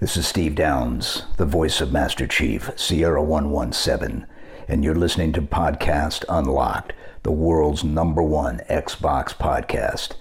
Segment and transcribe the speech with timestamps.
[0.00, 4.26] This is Steve Downes, the voice of Master Chief, Sierra 117,
[4.66, 10.12] and you're listening to Podcast Unlocked, the world's number one Xbox podcast.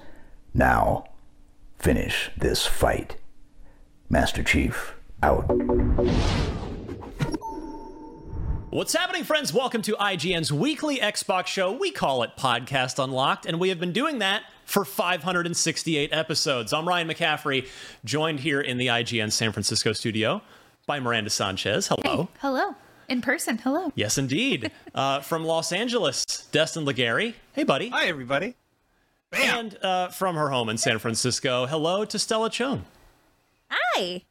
[0.54, 1.06] Now,
[1.78, 3.16] finish this fight.
[4.10, 5.46] Master Chief, out.
[8.70, 9.54] What's happening, friends?
[9.54, 11.72] Welcome to IGN's weekly Xbox show.
[11.72, 16.74] We call it Podcast Unlocked, and we have been doing that for 568 episodes.
[16.74, 17.68] I'm Ryan McCaffrey,
[18.06, 20.44] joined here in the IGN San Francisco studio
[20.86, 21.88] by Miranda Sanchez.
[21.88, 22.26] Hello.
[22.26, 22.76] Hey, hello.
[23.08, 23.58] In person.
[23.58, 23.92] Hello.
[23.96, 24.72] Yes, indeed.
[24.96, 27.34] uh, from Los Angeles, Destin Legarie.
[27.54, 27.90] Hey, buddy.
[27.90, 28.56] Hi, everybody.
[29.32, 29.58] Bam.
[29.58, 32.86] And uh, from her home in San Francisco, hello to Stella Chung.
[33.72, 34.24] Hi.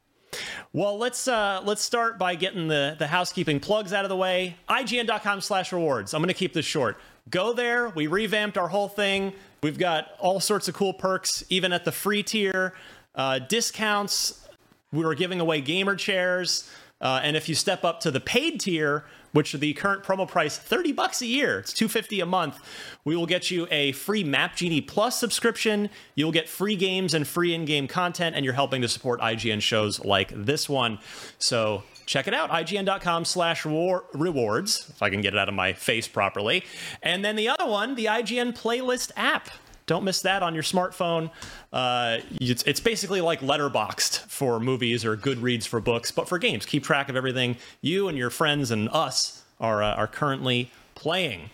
[0.71, 4.55] Well, let's uh, let's start by getting the the housekeeping plugs out of the way.
[4.69, 6.13] IGN.com/rewards.
[6.13, 6.97] I'm going to keep this short.
[7.29, 7.89] Go there.
[7.89, 9.33] We revamped our whole thing.
[9.61, 12.73] We've got all sorts of cool perks, even at the free tier,
[13.15, 14.47] uh, discounts.
[14.91, 16.69] We were giving away gamer chairs.
[17.01, 20.57] Uh, and if you step up to the paid tier, which the current promo price
[20.57, 22.59] 30 bucks a year, it's 250 a month,
[23.05, 25.89] we will get you a free Map Genie Plus subscription.
[26.15, 30.03] You'll get free games and free in-game content, and you're helping to support IGN shows
[30.03, 30.99] like this one.
[31.37, 35.71] So check it out ign.com slash rewards if i can get it out of my
[35.71, 36.63] face properly
[37.03, 39.51] and then the other one the ign playlist app
[39.85, 41.31] don't miss that on your smartphone.
[41.73, 46.63] Uh, it's, it's, basically like Letterboxd for movies or Goodreads for books, but for games.
[46.67, 51.49] Keep track of everything you and your friends and us are, uh, are currently playing.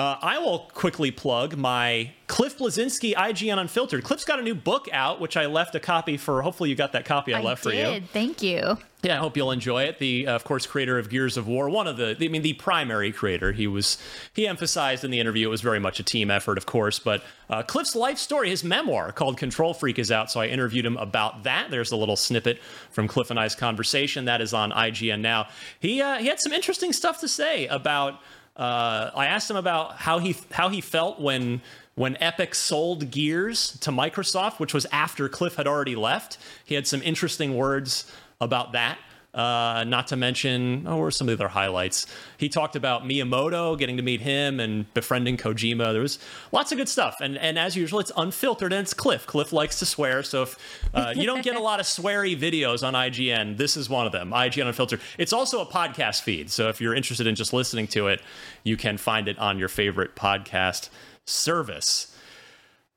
[0.00, 4.02] Uh, I will quickly plug my Cliff Bleszinski IGN Unfiltered.
[4.02, 6.40] Cliff's got a new book out, which I left a copy for.
[6.40, 7.68] Hopefully, you got that copy I, I left did.
[7.68, 7.86] for you.
[7.86, 8.78] I did, thank you.
[9.02, 9.98] Yeah, I hope you'll enjoy it.
[9.98, 12.54] The, uh, of course, creator of Gears of War, one of the, I mean, the
[12.54, 13.52] primary creator.
[13.52, 13.98] He was,
[14.32, 16.98] he emphasized in the interview it was very much a team effort, of course.
[16.98, 20.30] But uh, Cliff's life story, his memoir called Control Freak, is out.
[20.30, 21.70] So I interviewed him about that.
[21.70, 22.58] There's a little snippet
[22.90, 25.48] from Cliff and I's conversation that is on IGN now.
[25.78, 28.18] He uh, he had some interesting stuff to say about
[28.60, 31.62] uh, I asked him about how he how he felt when
[31.94, 36.36] when Epic sold Gears to Microsoft, which was after Cliff had already left.
[36.66, 38.98] He had some interesting words about that.
[39.32, 42.06] Uh, not to mention, oh, what were some of the other highlights?
[42.36, 45.92] He talked about Miyamoto, getting to meet him and befriending Kojima.
[45.92, 46.18] There was
[46.50, 47.16] lots of good stuff.
[47.20, 49.26] And, and as usual, it's unfiltered and it's Cliff.
[49.26, 50.24] Cliff likes to swear.
[50.24, 53.88] So if uh, you don't get a lot of sweary videos on IGN, this is
[53.88, 55.00] one of them IGN Unfiltered.
[55.16, 56.50] It's also a podcast feed.
[56.50, 58.20] So if you're interested in just listening to it,
[58.64, 60.88] you can find it on your favorite podcast
[61.24, 62.16] service.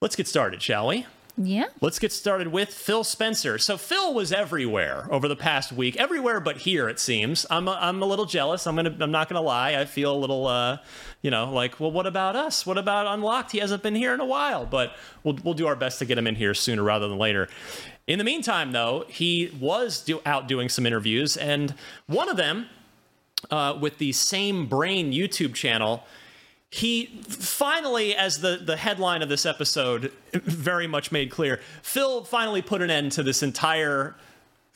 [0.01, 1.05] Let's get started, shall we?
[1.35, 1.66] Yeah.
[1.81, 3.57] Let's get started with Phil Spencer.
[3.57, 7.45] So Phil was everywhere over the past week, everywhere but here it seems.
[7.49, 8.67] I'm a, I'm a little jealous.
[8.67, 9.75] I'm gonna I'm not gonna lie.
[9.75, 10.77] I feel a little uh,
[11.23, 12.67] you know, like well, what about us?
[12.67, 13.51] What about Unlocked?
[13.51, 16.19] He hasn't been here in a while, but we'll we'll do our best to get
[16.19, 17.50] him in here sooner rather than later.
[18.05, 21.73] In the meantime, though, he was do, out doing some interviews, and
[22.05, 22.67] one of them
[23.50, 26.03] uh, with the same brain YouTube channel
[26.73, 32.63] he finally, as the, the headline of this episode very much made clear, Phil finally
[32.63, 34.16] put an end to this entire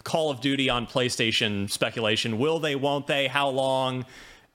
[0.03, 2.38] Call of Duty on PlayStation speculation.
[2.38, 4.06] Will they, won't they, how long?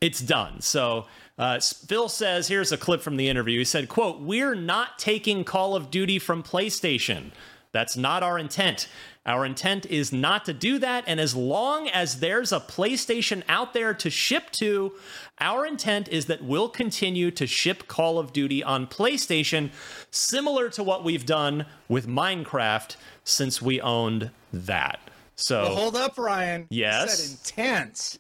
[0.01, 0.61] It's done.
[0.61, 3.59] So uh, Phil says, here's a clip from the interview.
[3.59, 7.33] He said, quote, we're not taking Call of Duty from PlayStation.
[7.73, 8.87] That's not our intent.
[9.25, 11.05] Our intent is not to do that.
[11.07, 14.93] And as long as there's a PlayStation out there to ship to,
[15.41, 19.71] our intent is that we'll continue to ship Call of Duty on PlayStation,
[20.11, 25.01] similar to what we've done with Minecraft since we owned that.
[25.37, 26.67] So well, hold up, Ryan.
[26.69, 27.11] Yes.
[27.11, 28.19] You said intense.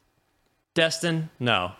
[0.74, 1.72] Destin, no.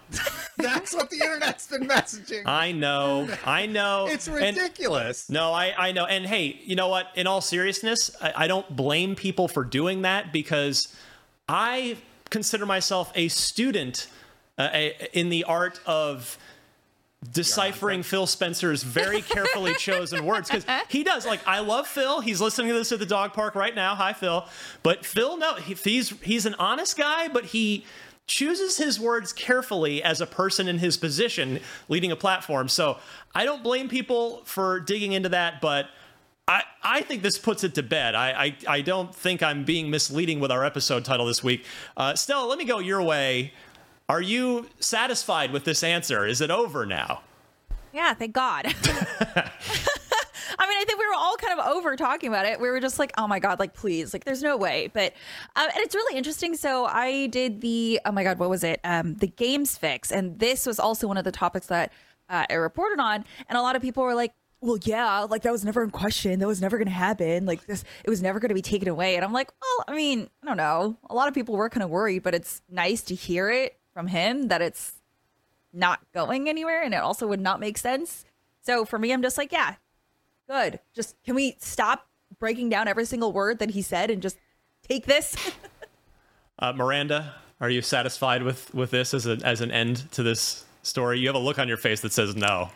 [0.62, 2.42] That's what the internet's been messaging.
[2.46, 3.28] I know.
[3.44, 4.08] I know.
[4.12, 5.28] It's ridiculous.
[5.28, 6.04] And, no, I, I know.
[6.04, 7.08] And hey, you know what?
[7.14, 10.94] In all seriousness, I, I don't blame people for doing that because
[11.48, 11.96] I
[12.30, 14.08] consider myself a student
[14.58, 16.38] uh, a, in the art of
[17.30, 22.20] deciphering Phil Spencer's very carefully chosen words because he does like I love Phil.
[22.20, 23.94] He's listening to this at the dog park right now.
[23.94, 24.46] Hi, Phil.
[24.82, 27.84] But Phil, no, he, he's he's an honest guy, but he
[28.26, 32.68] chooses his words carefully as a person in his position leading a platform.
[32.68, 32.98] So
[33.34, 35.86] I don't blame people for digging into that, but
[36.48, 38.14] I, I think this puts it to bed.
[38.14, 41.64] I, I, I don't think I'm being misleading with our episode title this week.
[41.96, 43.52] Uh, Stella, let me go your way.
[44.08, 46.26] Are you satisfied with this answer?
[46.26, 47.22] Is it over now?
[47.92, 48.66] Yeah, thank God.
[50.82, 52.60] I think we were all kind of over talking about it.
[52.60, 54.90] We were just like, oh my God, like, please, like, there's no way.
[54.92, 55.12] But,
[55.54, 56.56] um, and it's really interesting.
[56.56, 58.80] So I did the, oh my God, what was it?
[58.82, 60.10] Um, the games fix.
[60.10, 61.92] And this was also one of the topics that
[62.28, 63.24] uh, I reported on.
[63.48, 66.40] And a lot of people were like, well, yeah, like that was never in question.
[66.40, 67.46] That was never going to happen.
[67.46, 69.14] Like this, it was never going to be taken away.
[69.14, 70.96] And I'm like, well, I mean, I don't know.
[71.10, 74.08] A lot of people were kind of worried, but it's nice to hear it from
[74.08, 74.94] him that it's
[75.72, 78.24] not going anywhere and it also would not make sense.
[78.64, 79.74] So for me, I'm just like, yeah,
[80.52, 80.80] good.
[80.94, 82.06] Just can we stop
[82.38, 84.36] breaking down every single word that he said and just
[84.86, 85.34] take this?
[86.58, 90.64] Uh, Miranda, are you satisfied with with this as a as an end to this
[90.84, 91.18] story?
[91.18, 92.68] You have a look on your face that says no.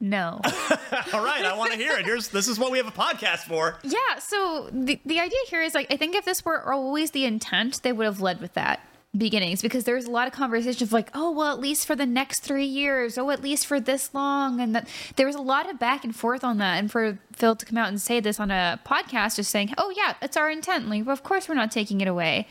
[0.00, 0.40] No.
[1.12, 2.06] All right, I want to hear it.
[2.06, 3.78] Here's this is what we have a podcast for.
[3.82, 4.18] yeah.
[4.20, 7.82] So the the idea here is like I think if this were always the intent,
[7.82, 8.80] they would have led with that
[9.18, 12.06] beginnings because there's a lot of conversation of like oh well at least for the
[12.06, 15.68] next three years oh at least for this long and that there was a lot
[15.68, 18.38] of back and forth on that and for phil to come out and say this
[18.38, 21.54] on a podcast just saying oh yeah it's our intent like well, of course we're
[21.54, 22.46] not taking it away.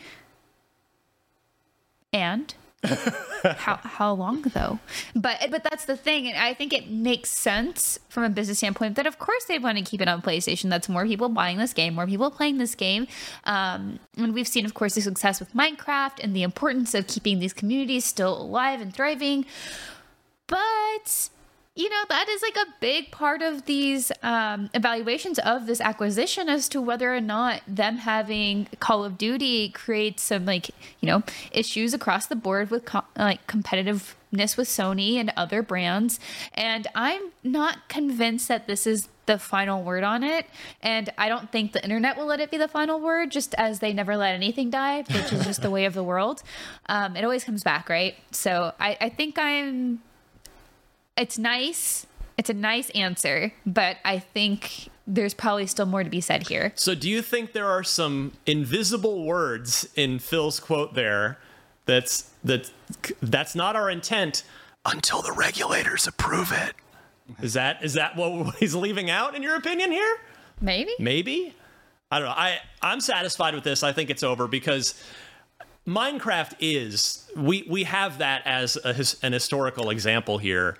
[2.12, 2.54] And
[3.56, 4.78] how how long though?
[5.14, 8.96] But but that's the thing, and I think it makes sense from a business standpoint
[8.96, 10.70] that of course they want to keep it on PlayStation.
[10.70, 13.06] That's more people buying this game, more people playing this game,
[13.44, 17.38] um, and we've seen, of course, the success with Minecraft and the importance of keeping
[17.38, 19.46] these communities still alive and thriving.
[20.46, 21.30] But
[21.76, 26.48] you know that is like a big part of these um, evaluations of this acquisition
[26.48, 30.70] as to whether or not them having call of duty creates some like
[31.00, 36.18] you know issues across the board with co- like competitiveness with sony and other brands.
[36.54, 40.46] And i'm not convinced that this is the final word on it.
[40.80, 43.80] And i don't think the internet will let it be the final word just as
[43.80, 46.42] they never let anything die which is just the way of the world.
[46.88, 48.14] Um, it always comes back right?
[48.30, 50.00] So I, I think i'm
[51.16, 52.06] it's nice.
[52.38, 56.72] It's a nice answer, but I think there's probably still more to be said here.
[56.74, 61.38] So, do you think there are some invisible words in Phil's quote there
[61.86, 62.70] that's that
[63.22, 64.42] that's not our intent
[64.84, 66.74] until the regulators approve it?
[67.40, 70.18] Is that is that what he's leaving out in your opinion here?
[70.60, 70.92] Maybe.
[70.98, 71.54] Maybe.
[72.10, 72.34] I don't know.
[72.34, 73.82] I I'm satisfied with this.
[73.82, 75.02] I think it's over because
[75.86, 80.76] Minecraft is we we have that as a, an historical example here,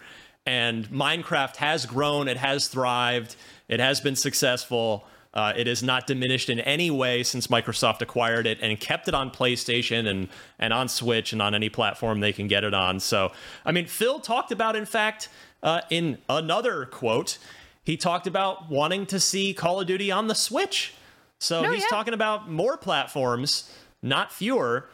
[0.47, 3.37] and Minecraft has grown, it has thrived,
[3.69, 5.05] it has been successful.
[5.35, 9.13] Uh, it has not diminished in any way since Microsoft acquired it and kept it
[9.13, 10.29] on PlayStation and
[10.59, 12.99] and on Switch and on any platform they can get it on.
[13.01, 13.33] So,
[13.63, 15.29] I mean, Phil talked about, in fact,
[15.63, 17.37] uh, in another quote,
[17.85, 20.95] he talked about wanting to see Call of Duty on the Switch.
[21.39, 21.89] So No, he's yeah.
[21.89, 23.71] talking about more platforms,
[24.03, 24.89] not fewer.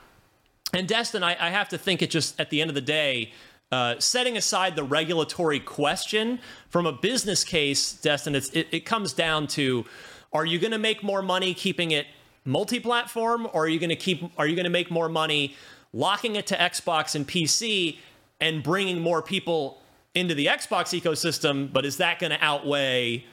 [0.75, 3.33] And Destin, I, I have to think it just at the end of the day,
[3.73, 6.39] uh, setting aside the regulatory question
[6.69, 9.85] from a business case, Destin, it, it comes down to:
[10.33, 12.07] Are you going to make more money keeping it
[12.45, 14.23] multi-platform, or are you going to keep?
[14.39, 15.57] Are you going to make more money
[15.93, 17.97] locking it to Xbox and PC
[18.41, 19.81] and bringing more people
[20.15, 21.73] into the Xbox ecosystem?
[21.73, 23.25] But is that going to outweigh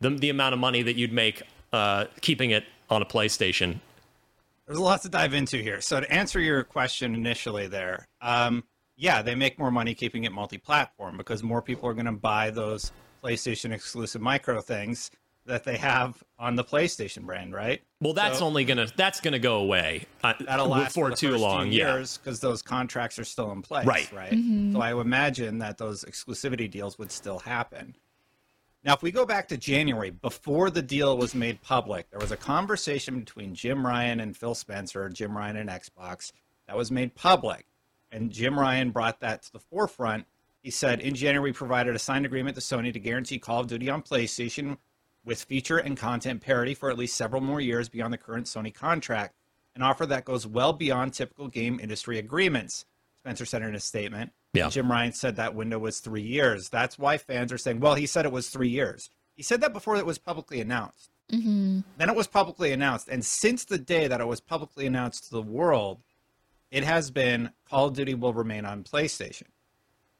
[0.00, 1.42] the, the amount of money that you'd make
[1.72, 3.80] uh, keeping it on a PlayStation?
[4.66, 5.80] There's a lot to dive into here.
[5.80, 8.64] So to answer your question initially there, um,
[8.98, 12.50] yeah, they make more money keeping it multi-platform because more people are going to buy
[12.50, 12.92] those
[13.24, 15.10] PlayStation exclusive micro things
[15.46, 17.80] that they have on the PlayStation brand, right?
[18.02, 21.38] Well, that's So- only gonna that's gonna go away uh, That'll last for the too
[21.38, 21.70] long.
[21.70, 24.12] few Yeah, years because those contracts are still in place, Right.
[24.12, 24.32] Right.
[24.72, 27.96] So I would imagine that those exclusivity deals would still happen.
[28.84, 32.30] Now, if we go back to January, before the deal was made public, there was
[32.30, 36.30] a conversation between Jim Ryan and Phil Spencer, Jim Ryan and Xbox,
[36.66, 37.64] that was made public.
[38.10, 40.26] And Jim Ryan brought that to the forefront.
[40.62, 43.66] He said, In January, we provided a signed agreement to Sony to guarantee Call of
[43.68, 44.78] Duty on PlayStation
[45.24, 48.72] with feature and content parity for at least several more years beyond the current Sony
[48.72, 49.34] contract,
[49.76, 52.86] an offer that goes well beyond typical game industry agreements,
[53.18, 54.32] Spencer said in a statement.
[54.54, 54.70] Yeah.
[54.70, 56.70] Jim Ryan said that window was three years.
[56.70, 59.10] That's why fans are saying, well, he said it was three years.
[59.34, 61.10] He said that before it was publicly announced.
[61.30, 61.80] Mm-hmm.
[61.98, 63.08] Then it was publicly announced.
[63.08, 66.00] And since the day that it was publicly announced to the world,
[66.70, 69.44] it has been Call of Duty will remain on PlayStation.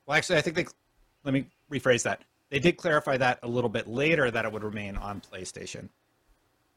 [0.07, 0.67] Well, actually, I think they,
[1.25, 2.23] let me rephrase that.
[2.51, 5.91] They did clarify that a little bit later that it would remain on PlayStation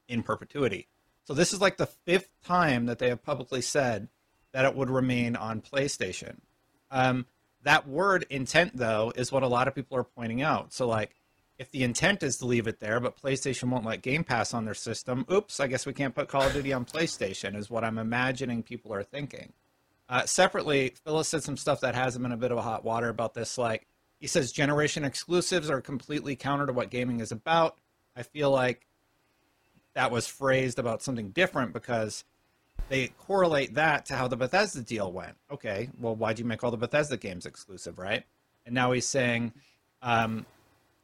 [0.08, 0.88] in perpetuity.
[1.24, 4.10] So this is like the fifth time that they have publicly said
[4.52, 6.38] that it would remain on PlayStation.
[6.90, 7.26] Um,
[7.64, 10.74] that word intent, though, is what a lot of people are pointing out.
[10.74, 11.16] So, like,
[11.58, 14.66] if the intent is to leave it there, but PlayStation won't let Game Pass on
[14.66, 17.84] their system, oops, I guess we can't put Call of Duty on PlayStation, is what
[17.84, 19.54] I'm imagining people are thinking.
[20.12, 22.84] Uh, separately, Phil's said some stuff that has him in a bit of a hot
[22.84, 23.58] water about this.
[23.58, 23.88] Like,
[24.20, 27.78] he says generation exclusives are completely counter to what gaming is about.
[28.16, 28.86] I feel like
[29.94, 32.26] that was phrased about something different because
[32.90, 35.38] they correlate that to how the Bethesda deal went.
[35.50, 38.26] Okay, well, why'd you make all the Bethesda games exclusive, right?
[38.66, 39.54] And now he's saying,
[40.02, 40.46] um,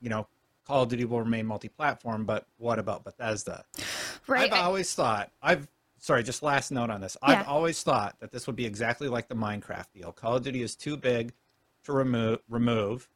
[0.01, 0.27] you know,
[0.67, 3.63] Call of Duty will remain multi-platform, but what about Bethesda?
[4.27, 4.51] Right.
[4.51, 5.69] I've always thought I've
[6.07, 7.17] sorry, just last note on this.
[7.21, 7.41] Yeah.
[7.41, 10.13] I've always thought that this would be exactly like the Minecraft deal.
[10.13, 11.33] Call of Duty is too big
[11.83, 13.09] to remove remove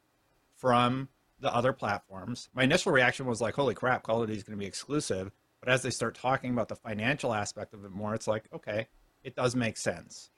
[0.57, 1.07] from
[1.39, 2.49] the other platforms.
[2.53, 5.31] My initial reaction was like, "Holy crap, Call of Duty is going to be exclusive."
[5.61, 8.87] But as they start talking about the financial aspect of it more, it's like, okay,
[9.23, 10.31] it does make sense.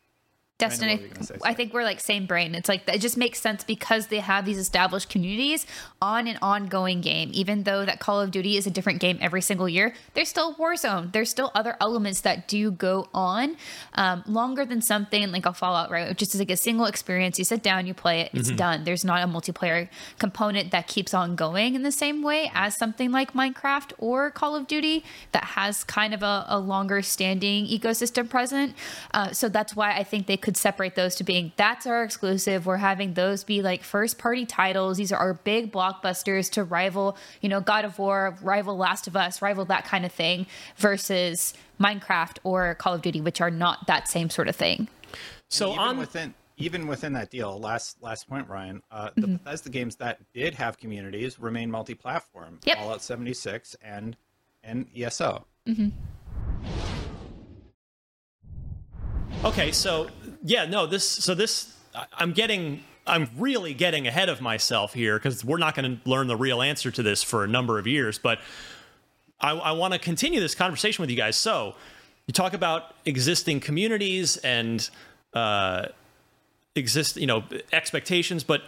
[0.60, 2.54] Destin, what I, gonna say, I think we're like same brain.
[2.54, 5.66] It's like it just makes sense because they have these established communities
[6.00, 7.32] on an ongoing game.
[7.34, 10.54] Even though that Call of Duty is a different game every single year, there's still
[10.54, 11.12] Warzone.
[11.12, 13.58] There's still other elements that do go on
[13.96, 16.08] um, longer than something like a Fallout, right?
[16.08, 17.40] Which is like a single experience.
[17.40, 18.84] You sit down, you play it, it's done.
[18.84, 23.12] There's not a multiplayer component that keeps on going in the same way as something
[23.12, 28.30] like Minecraft or Call of Duty that has kind of a, a longer standing ecosystem
[28.30, 28.76] present.
[29.14, 32.66] Uh, so that's why I think they could separate those to being that's our exclusive.
[32.66, 34.98] We're having those be like first party titles.
[34.98, 39.16] These are our big blockbusters to rival, you know, God of War, rival Last of
[39.16, 40.46] Us, rival that kind of thing
[40.76, 44.90] versus Minecraft or Call of Duty, which are not that same sort of thing.
[45.48, 49.36] So even on within even within that deal, last last point, Ryan, uh, the Mm-hmm.
[49.38, 52.60] Bethesda games that did have communities remain multi-platform.
[52.66, 52.78] Yep.
[52.78, 54.18] Fallout 76 and
[54.62, 55.46] and ESO.
[59.46, 60.08] Okay, so
[60.44, 61.74] yeah, no, this so this
[62.14, 66.28] I'm getting I'm really getting ahead of myself here because we're not going to learn
[66.28, 68.40] the real answer to this for a number of years, but
[69.40, 71.36] I, I want to continue this conversation with you guys.
[71.36, 71.76] So
[72.28, 74.90] you talk about existing communities and
[75.34, 75.88] uh,
[76.76, 78.62] exist, you know, expectations, but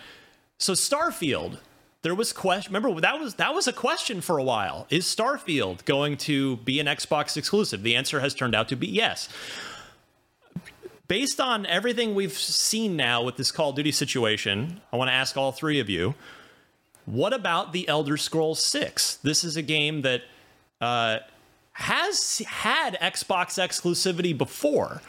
[0.58, 1.60] so Starfield,
[2.02, 2.74] there was question.
[2.74, 4.88] Remember that was that was a question for a while.
[4.90, 7.84] Is Starfield going to be an Xbox exclusive?
[7.84, 9.28] The answer has turned out to be yes
[11.08, 15.14] based on everything we've seen now with this Call of Duty situation, I want to
[15.14, 16.16] ask all three of you
[17.06, 19.18] what about the Elder Scrolls 6?
[19.18, 20.24] This is a game that
[20.82, 21.20] uh,
[21.74, 25.02] has had Xbox exclusivity before.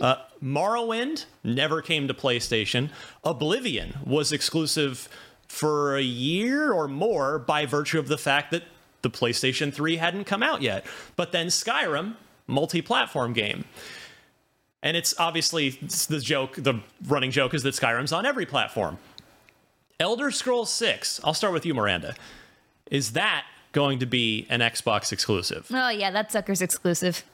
[0.00, 2.90] Uh, Morrowind never came to PlayStation.
[3.22, 5.08] Oblivion was exclusive
[5.46, 8.62] for a year or more by virtue of the fact that
[9.02, 10.86] the PlayStation 3 hadn't come out yet.
[11.16, 12.14] But then Skyrim,
[12.46, 13.66] multi platform game.
[14.84, 18.98] And it's obviously it's the joke, the running joke is that Skyrim's on every platform.
[19.98, 22.14] Elder Scrolls 6, I'll start with you, Miranda.
[22.90, 25.66] Is that going to be an Xbox exclusive?
[25.72, 27.24] Oh yeah, that sucker's exclusive.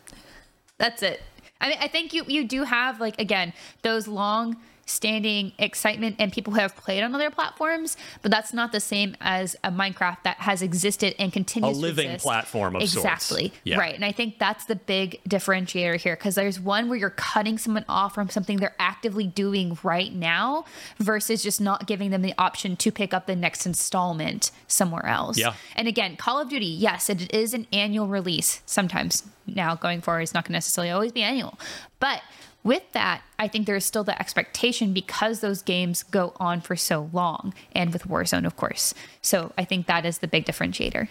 [0.79, 1.23] That's it.
[1.61, 3.53] I mean, I think you you do have like again
[3.83, 4.57] those long
[4.91, 9.17] standing excitement and people who have played on other platforms, but that's not the same
[9.21, 12.25] as a Minecraft that has existed and continues A living to exist.
[12.25, 12.97] platform of sorts.
[12.97, 13.79] exactly Yeah.
[13.79, 13.95] right.
[13.95, 17.85] And I think that's the big differentiator here because there's one where you're cutting someone
[17.89, 20.65] off from something they're actively doing right now
[20.99, 25.39] versus just not giving them the option to pick up the next installment somewhere else.
[25.39, 25.55] Yeah.
[25.77, 28.61] And again, Call of Duty, yes, it is an annual release.
[28.67, 31.59] Sometimes now going forward, it's not going to necessarily always be annual.
[31.99, 32.23] But
[32.63, 36.77] with that, I think there is still the expectation because those games go on for
[36.77, 38.95] so long, and with Warzone, of course.
[39.23, 41.09] So I think that is the big differentiator.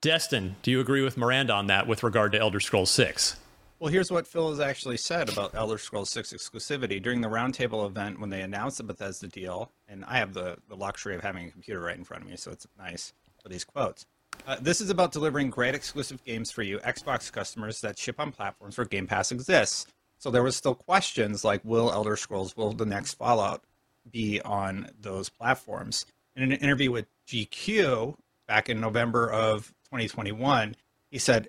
[0.00, 3.36] Destin, do you agree with Miranda on that with regard to Elder Scrolls 6?
[3.78, 7.02] Well, here's what Phil has actually said about Elder Scrolls 6 exclusivity.
[7.02, 10.76] During the roundtable event when they announced the Bethesda deal, and I have the, the
[10.76, 13.12] luxury of having a computer right in front of me, so it's nice
[13.42, 14.06] for these quotes.
[14.46, 18.32] Uh, this is about delivering great exclusive games for you, Xbox customers that ship on
[18.32, 19.86] platforms where Game Pass exists.
[20.18, 23.62] So there was still questions like, will Elder Scrolls, will the next Fallout
[24.10, 26.06] be on those platforms?
[26.34, 30.76] In an interview with GQ back in November of 2021,
[31.10, 31.48] he said,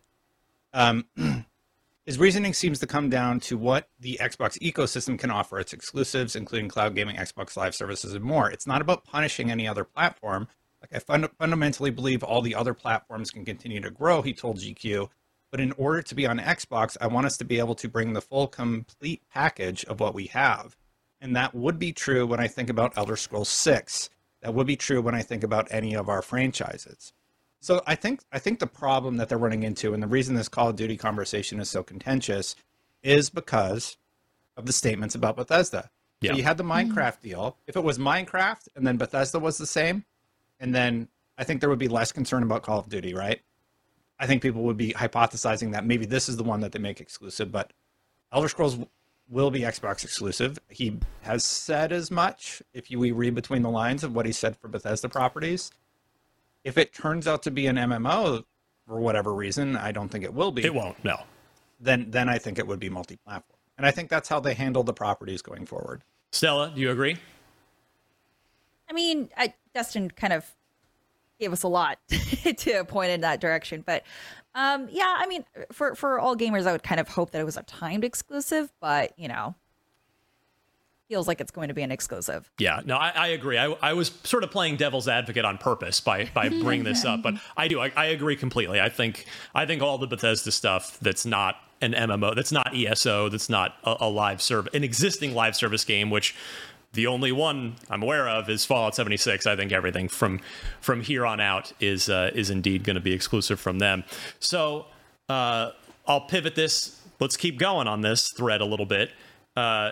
[0.73, 1.05] um,
[2.05, 6.35] his reasoning seems to come down to what the Xbox ecosystem can offer its exclusives,
[6.35, 8.49] including cloud gaming, Xbox Live services, and more.
[8.49, 10.47] It's not about punishing any other platform.
[10.81, 14.59] Like I fund- fundamentally believe all the other platforms can continue to grow, he told
[14.59, 15.09] GQ.
[15.51, 18.13] But in order to be on Xbox, I want us to be able to bring
[18.13, 20.75] the full, complete package of what we have.
[21.21, 24.09] And that would be true when I think about Elder Scrolls 6.
[24.41, 27.13] That would be true when I think about any of our franchises.
[27.59, 30.47] So I think I think the problem that they're running into, and the reason this
[30.47, 32.55] Call of Duty conversation is so contentious,
[33.01, 33.97] is because
[34.55, 35.89] of the statements about Bethesda.
[36.21, 36.31] Yeah.
[36.31, 36.91] So you had the mm-hmm.
[36.91, 37.57] Minecraft deal.
[37.67, 40.05] If it was Minecraft and then Bethesda was the same,
[40.59, 43.41] and then I think there would be less concern about Call of Duty, right?
[44.19, 46.99] I think people would be hypothesizing that maybe this is the one that they make
[46.99, 47.71] exclusive, but
[48.31, 48.77] Elder Scrolls
[49.29, 50.57] will be Xbox exclusive.
[50.69, 54.31] He has said as much if you we read between the lines of what he
[54.31, 55.71] said for Bethesda properties.
[56.63, 58.43] If it turns out to be an MMO
[58.87, 60.65] for whatever reason, I don't think it will be.
[60.65, 61.23] It won't, no.
[61.79, 63.59] Then then I think it would be multi-platform.
[63.77, 66.03] And I think that's how they handle the properties going forward.
[66.31, 67.17] Stella, do you agree?
[68.89, 70.55] I mean, I, Destin kind of
[71.39, 71.99] gave us a lot
[72.57, 73.83] to point in that direction.
[73.85, 74.03] But
[74.55, 77.45] um, yeah, I mean, for for all gamers, I would kind of hope that it
[77.45, 79.55] was a timed exclusive, but you know,
[81.07, 82.51] feels like it's going to be an exclusive.
[82.57, 83.57] Yeah, no, I, I agree.
[83.57, 87.21] I, I was sort of playing devil's advocate on purpose by by bringing this up,
[87.21, 87.79] but I do.
[87.79, 88.81] I, I agree completely.
[88.81, 93.29] I think I think all the Bethesda stuff that's not an MMO, that's not ESO,
[93.29, 96.35] that's not a, a live serve, an existing live service game, which
[96.97, 99.45] the only one I'm aware of is Fallout 76.
[99.45, 100.41] I think everything from
[100.81, 104.03] from here on out is uh, is indeed going to be exclusive from them.
[104.39, 104.87] So
[105.29, 105.71] uh,
[106.07, 106.99] I'll pivot this.
[107.19, 109.11] Let's keep going on this thread a little bit.
[109.55, 109.91] Uh,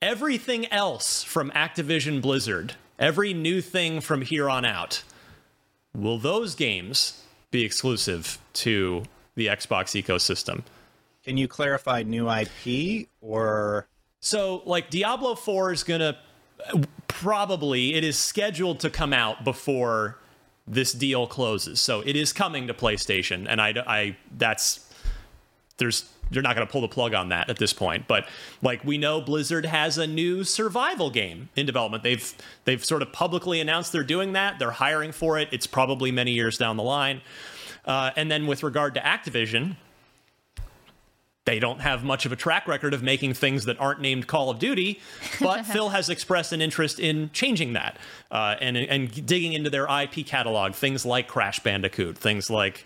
[0.00, 5.02] everything else from Activision Blizzard, every new thing from here on out,
[5.94, 9.02] will those games be exclusive to
[9.34, 10.62] the Xbox ecosystem?
[11.22, 13.88] Can you clarify new IP or
[14.20, 16.16] So, like Diablo 4 is going to
[17.08, 20.18] probably it is scheduled to come out before
[20.66, 21.80] this deal closes.
[21.80, 24.88] So, it is coming to PlayStation and I I that's
[25.78, 28.06] there's you're not going to pull the plug on that at this point.
[28.06, 28.26] But
[28.62, 32.02] like we know, Blizzard has a new survival game in development.
[32.02, 34.58] They've they've sort of publicly announced they're doing that.
[34.58, 35.48] They're hiring for it.
[35.50, 37.20] It's probably many years down the line.
[37.84, 39.76] Uh, and then with regard to Activision,
[41.50, 44.50] they don't have much of a track record of making things that aren't named Call
[44.50, 45.00] of Duty,
[45.40, 47.98] but Phil has expressed an interest in changing that
[48.30, 52.84] uh, and and digging into their IP catalog, things like Crash Bandicoot, things like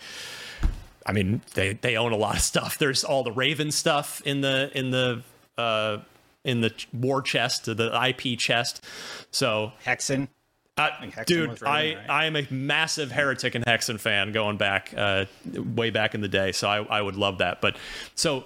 [1.04, 2.78] I mean, they they own a lot of stuff.
[2.78, 5.23] There's all the Raven stuff in the in the
[5.59, 5.99] uh,
[6.42, 8.83] in the war chest, the IP chest.
[9.30, 10.28] So, Hexen?
[10.76, 11.99] uh, think Hexen dude, was I right?
[12.09, 16.28] I am a massive Heretic and Hexen fan going back uh, way back in the
[16.28, 16.52] day.
[16.52, 17.61] So I I would love that.
[17.61, 17.76] But
[18.14, 18.44] so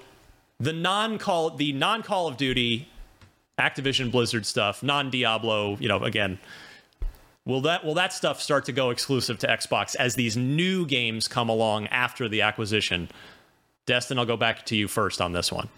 [0.60, 2.88] the non call the non Call of Duty,
[3.58, 5.76] Activision Blizzard stuff, non Diablo.
[5.78, 6.38] You know, again.
[7.44, 11.28] Will that will that stuff start to go exclusive to Xbox as these new games
[11.28, 13.08] come along after the acquisition?
[13.86, 15.70] Destin, I'll go back to you first on this one.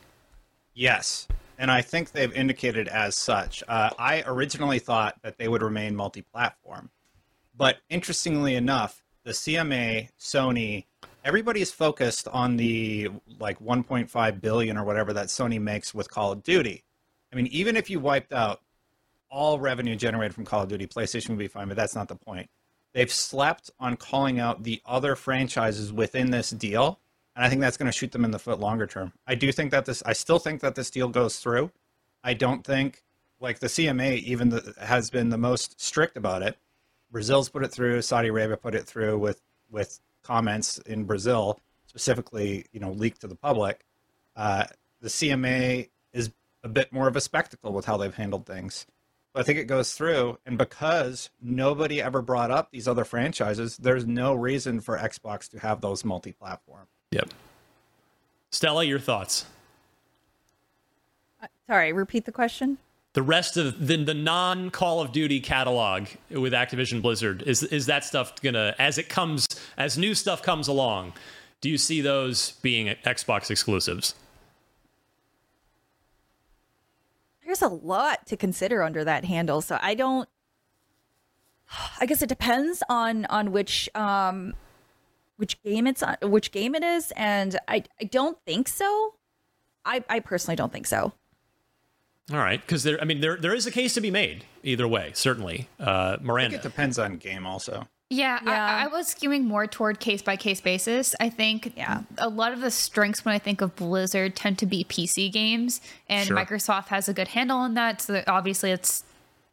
[0.74, 1.28] Yes.
[1.58, 3.62] And I think they've indicated as such.
[3.68, 6.90] Uh, I originally thought that they would remain multi platform.
[7.54, 10.86] But interestingly enough, the CMA, Sony,
[11.24, 16.42] everybody's focused on the like 1.5 billion or whatever that Sony makes with Call of
[16.42, 16.84] Duty.
[17.32, 18.60] I mean, even if you wiped out
[19.30, 22.16] all revenue generated from Call of Duty, PlayStation would be fine, but that's not the
[22.16, 22.48] point.
[22.92, 26.98] They've slept on calling out the other franchises within this deal,
[27.36, 29.12] and I think that's going to shoot them in the foot longer term.
[29.28, 31.70] I do think that this, I still think that this deal goes through.
[32.24, 33.04] I don't think,
[33.38, 36.58] like the CMA, even the, has been the most strict about it.
[37.12, 38.02] Brazil's put it through.
[38.02, 43.26] Saudi Arabia put it through with with comments in Brazil, specifically, you know, leaked to
[43.26, 43.84] the public.
[44.36, 44.64] Uh,
[45.00, 46.30] the CMA is
[46.62, 48.86] a bit more of a spectacle with how they've handled things.
[49.32, 53.76] But I think it goes through, and because nobody ever brought up these other franchises,
[53.76, 56.86] there's no reason for Xbox to have those multi-platform.
[57.12, 57.30] Yep.
[58.50, 59.46] Stella, your thoughts?
[61.68, 62.78] Sorry, repeat the question.
[63.12, 67.86] The rest of the, the non Call of Duty catalog with Activision Blizzard is is
[67.86, 69.46] that stuff gonna as it comes
[69.76, 71.12] as new stuff comes along?
[71.60, 74.14] Do you see those being Xbox exclusives?
[77.44, 80.28] There's a lot to consider under that handle, so I don't.
[82.00, 84.54] I guess it depends on on which um
[85.36, 89.14] which game it's on, which game it is, and I I don't think so.
[89.84, 91.12] I I personally don't think so.
[92.32, 94.86] All right, because there, I mean, there there is a case to be made either
[94.86, 95.10] way.
[95.14, 96.56] Certainly, uh, I think Miranda.
[96.56, 97.88] it depends on game also.
[98.12, 98.50] Yeah, Yeah.
[98.66, 101.14] I, I was skewing more toward case by case basis.
[101.20, 102.02] I think Yeah.
[102.18, 105.80] a lot of the strengths when I think of Blizzard tend to be PC games,
[106.08, 106.36] and Sure.
[106.36, 108.02] Microsoft has a good handle on that.
[108.02, 109.04] So that obviously, it's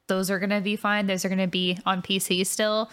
[0.07, 1.05] those are going to be fine.
[1.07, 2.89] Those are going to be on PC still.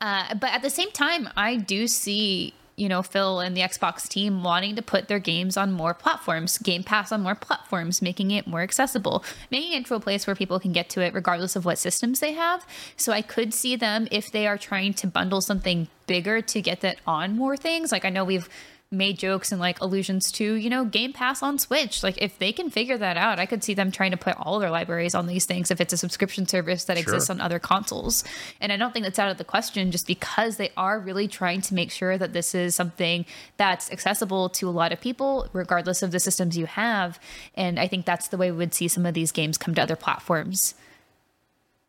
[0.00, 4.08] Uh, but at the same time, I do see you know Phil and the Xbox
[4.08, 8.30] team wanting to put their games on more platforms, Game Pass on more platforms, making
[8.30, 11.56] it more accessible, making it to a place where people can get to it regardless
[11.56, 12.66] of what systems they have.
[12.96, 16.80] So I could see them if they are trying to bundle something bigger to get
[16.80, 17.92] that on more things.
[17.92, 18.48] Like I know we've
[18.90, 22.02] made jokes and like allusions to, you know, Game Pass on Switch.
[22.02, 24.58] Like if they can figure that out, I could see them trying to put all
[24.58, 28.24] their libraries on these things if it's a subscription service that exists on other consoles.
[28.60, 31.60] And I don't think that's out of the question just because they are really trying
[31.62, 33.26] to make sure that this is something
[33.58, 37.20] that's accessible to a lot of people regardless of the systems you have.
[37.54, 39.82] And I think that's the way we would see some of these games come to
[39.82, 40.74] other platforms.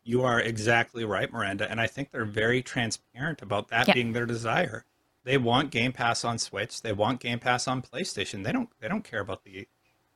[0.02, 3.94] You are exactly right, Miranda, and I think they're very transparent about that Yeah.
[3.94, 4.84] being their desire.
[5.30, 6.82] They want Game Pass on Switch.
[6.82, 8.42] They want Game Pass on PlayStation.
[8.42, 8.68] They don't.
[8.80, 9.68] They don't care about the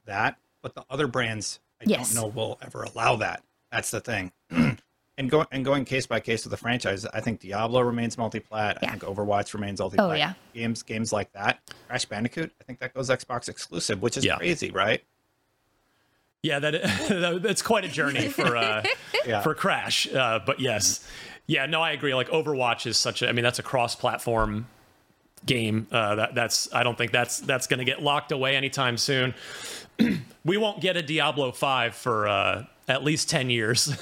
[0.07, 2.13] that, but the other brands, I Yes.
[2.13, 3.45] don't know will ever allow that.
[3.71, 4.33] That's the thing.
[4.51, 8.79] and going and going case by case with the franchise, I think Diablo remains multi-plat.
[8.83, 8.89] Yeah.
[8.89, 10.11] I think Overwatch remains multi-plat.
[10.11, 10.33] Oh, yeah.
[10.53, 11.61] Games games like that.
[11.87, 14.39] Crash Bandicoot, I think that goes Xbox exclusive, which is Yeah.
[14.39, 15.01] crazy, right?
[16.43, 18.83] Yeah, that that's quite a journey for uh,
[19.25, 19.43] Yeah.
[19.43, 20.13] for Crash.
[20.13, 21.07] Uh, but yes,
[21.47, 22.17] yeah, no, I agree.
[22.17, 23.29] Like Overwatch is such a.
[23.29, 24.67] I mean, that's a cross-platform
[25.47, 25.87] game.
[25.91, 26.73] Uh, that that's.
[26.73, 29.35] I don't think that's that's going to get locked away anytime soon.
[30.45, 32.29] we won't get a Diablo five for.
[32.29, 33.87] Uh, at least 10 years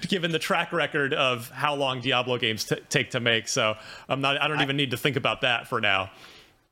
[0.08, 3.76] given the track record of how long diablo games t- take to make so
[4.08, 6.10] i'm not i don't even need to think about that for now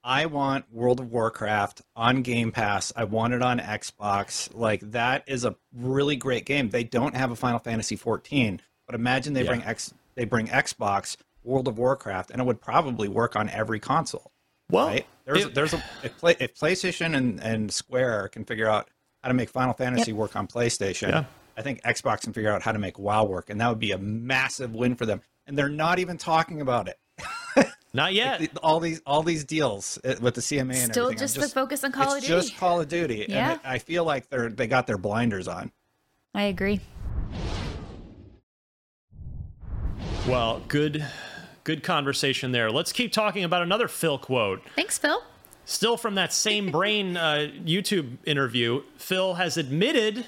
[0.09, 2.93] I want World of Warcraft on Game Pass.
[2.95, 4.49] I want it on Xbox.
[4.55, 6.71] Like that is a really great game.
[6.71, 9.49] They don't have a Final Fantasy 14, but imagine they Yeah.
[9.49, 11.17] bring X they bring Xbox
[11.47, 14.33] World of Warcraft and it would probably work on every console.
[14.71, 15.07] well Right?
[15.25, 18.89] There's it- there's a if, play, if PlayStation and, and Square can figure out
[19.23, 21.25] how to make Final Fantasy work on PlayStation, Yeah.
[21.57, 23.93] I think Xbox can figure out how to make WoW work, and that would be
[23.93, 25.23] a massive win for them.
[25.47, 26.99] And they're not even talking about it.
[27.95, 31.17] not yet The- all these all these deals uh, with the CMA and Still everything.
[31.17, 32.41] are just the focus on Call of it's Duty.
[32.49, 33.53] just Call of Duty, Yeah.
[33.53, 35.73] and it, I feel like they're they got their blinders on.
[36.35, 36.81] I agree.
[40.29, 41.07] Well, good
[41.67, 42.71] good conversation there.
[42.71, 44.63] Let's keep talking about another Phil quote.
[44.77, 45.21] Thanks, Phil.
[45.65, 50.27] Still from that same brain uh, YouTube interview, Phil has admitted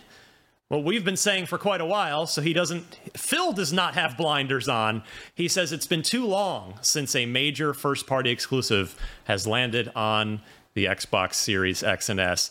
[0.66, 2.26] what we've been saying for quite a while.
[2.26, 2.98] So he doesn't.
[3.16, 5.04] Phil does not have blinders on.
[5.32, 10.40] He says it's been too long since a major first-party exclusive has landed on
[10.74, 12.50] the Xbox Series X and S.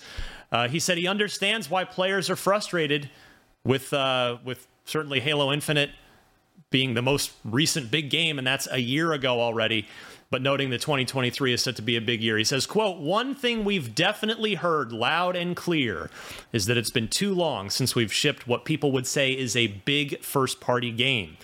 [0.50, 3.10] Uh, he said he understands why players are frustrated
[3.66, 5.90] with uh, with certainly Halo Infinite
[6.70, 9.88] being the most recent big game, and that's a year ago already.
[10.30, 13.34] But noting that 2023 is set to be a big year, he says, "quote One
[13.34, 16.10] thing we've definitely heard loud and clear
[16.52, 19.68] is that it's been too long since we've shipped what people would say is a
[19.68, 21.38] big first-party game."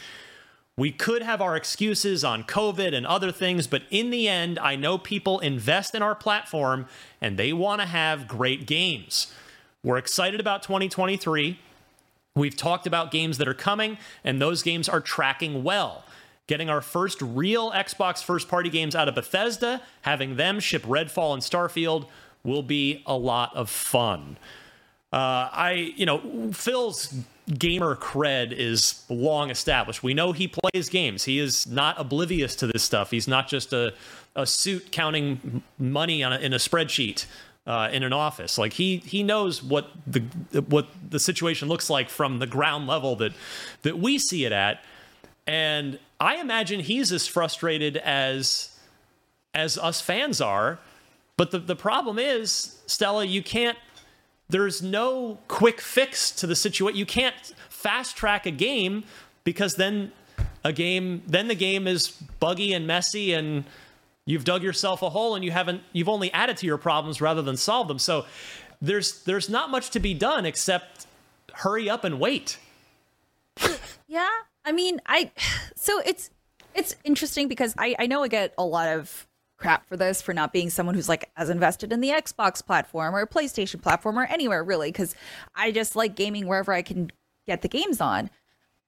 [0.76, 4.76] We could have our excuses on COVID and other things, but in the end, I
[4.76, 6.88] know people invest in our platform
[7.22, 9.32] and they want to have great games.
[9.84, 11.60] We're excited about 2023.
[12.36, 16.04] We've talked about games that are coming, and those games are tracking well.
[16.48, 21.36] Getting our first real Xbox first party games out of Bethesda, having them ship Redfall
[21.36, 22.08] and Starfield
[22.44, 24.38] will be a lot of fun.
[25.14, 27.14] Uh, I, you know, Phil's
[27.60, 30.02] gamer cred is long established.
[30.02, 31.26] We know he plays games.
[31.26, 33.12] He is not oblivious to this stuff.
[33.12, 33.94] He's not just a,
[34.36, 37.28] a suit counting money on a, in a spreadsheet
[37.66, 38.58] uh, in an office.
[38.58, 40.22] Like he he knows what the
[40.68, 43.34] what the situation looks like from the ground level that
[43.84, 44.84] that we see it at.
[45.46, 48.78] And I imagine he's as frustrated as
[49.54, 50.80] as us fans are.
[51.36, 53.78] But the, the problem is, Stella, you can't
[54.50, 56.98] there's no quick fix to the situation.
[56.98, 59.04] You can't fast track a game
[59.44, 60.12] because then
[60.64, 63.66] a game then the game is buggy and messy and
[64.26, 67.42] you've dug yourself a hole and you haven't you've only added to your problems rather
[67.42, 68.00] than solved them.
[68.00, 68.26] So
[68.82, 71.08] there's there's not much to be done except
[71.54, 72.58] hurry up and wait.
[74.06, 74.30] Yeah,
[74.64, 75.32] I mean, I
[75.76, 76.30] so it's
[76.76, 80.34] it's interesting because I I know I get a lot of crap for this for
[80.34, 84.26] not being someone who's like as invested in the Xbox platform or PlayStation platform or
[84.26, 85.16] anywhere really because
[85.56, 87.12] I just like gaming wherever I can
[87.48, 88.30] get the games on.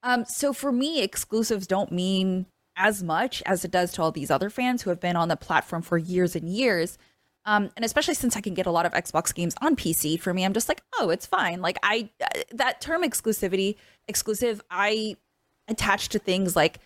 [0.02, 4.30] Um, so for me, exclusives don't mean as much as it does to all these
[4.30, 6.98] other fans who have been on the platform for years and years.
[7.44, 10.34] Um, and especially since I can get a lot of Xbox games on PC, for
[10.34, 11.62] me, I'm just like, oh, it's fine.
[11.62, 13.76] Like I, uh, that term exclusivity,
[14.08, 15.16] exclusive, I
[15.68, 16.80] attach to things like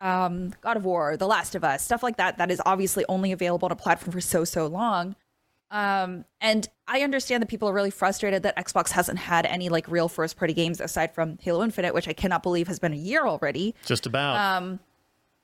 [0.00, 2.38] um, God of War, The Last of Us, stuff like that.
[2.38, 5.16] That is obviously only available on a platform for so so long.
[5.70, 9.88] Um, and I understand that people are really frustrated that Xbox hasn't had any like
[9.88, 12.96] real first party games aside from Halo Infinite, which I cannot believe has been a
[12.96, 13.74] year already.
[13.86, 14.36] Just about.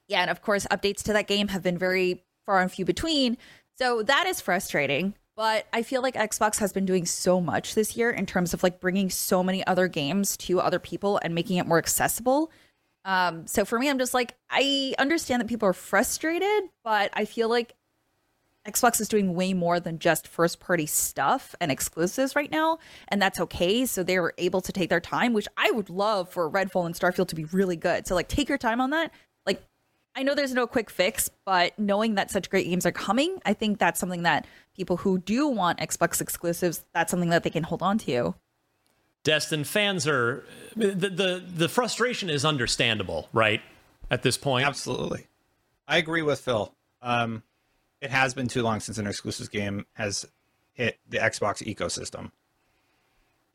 [0.08, 3.38] Yeah, and of course, updates to that game have been very far and few between.
[3.78, 5.14] So that is frustrating.
[5.36, 8.64] But I feel like Xbox has been doing so much this year in terms of
[8.64, 12.50] like bringing so many other games to other people and making it more accessible.
[13.04, 17.24] Um, so for me, I'm just like, I understand that people are frustrated, but I
[17.24, 17.76] feel like
[18.66, 23.22] Xbox is doing way more than just first party stuff and exclusives right now, and
[23.22, 23.86] that's okay.
[23.86, 26.96] So they were able to take their time, which I would love for Redfall and
[26.96, 28.06] Starfield to be really good.
[28.08, 29.12] So like take your time on that.
[30.18, 33.38] Like I know there's no quick fix, but knowing that such great games are coming,
[33.46, 37.50] I think that's something that people who do want Xbox exclusives, that's something that they
[37.50, 38.34] can hold on to.
[39.22, 43.60] Destin fans are the, the the frustration is understandable, right?
[44.10, 44.66] At this point.
[44.66, 45.26] Absolutely.
[45.86, 46.74] I agree with Phil.
[47.00, 47.44] Um,
[48.00, 50.26] it has been too long since an exclusive game has
[50.72, 52.32] hit the Xbox ecosystem.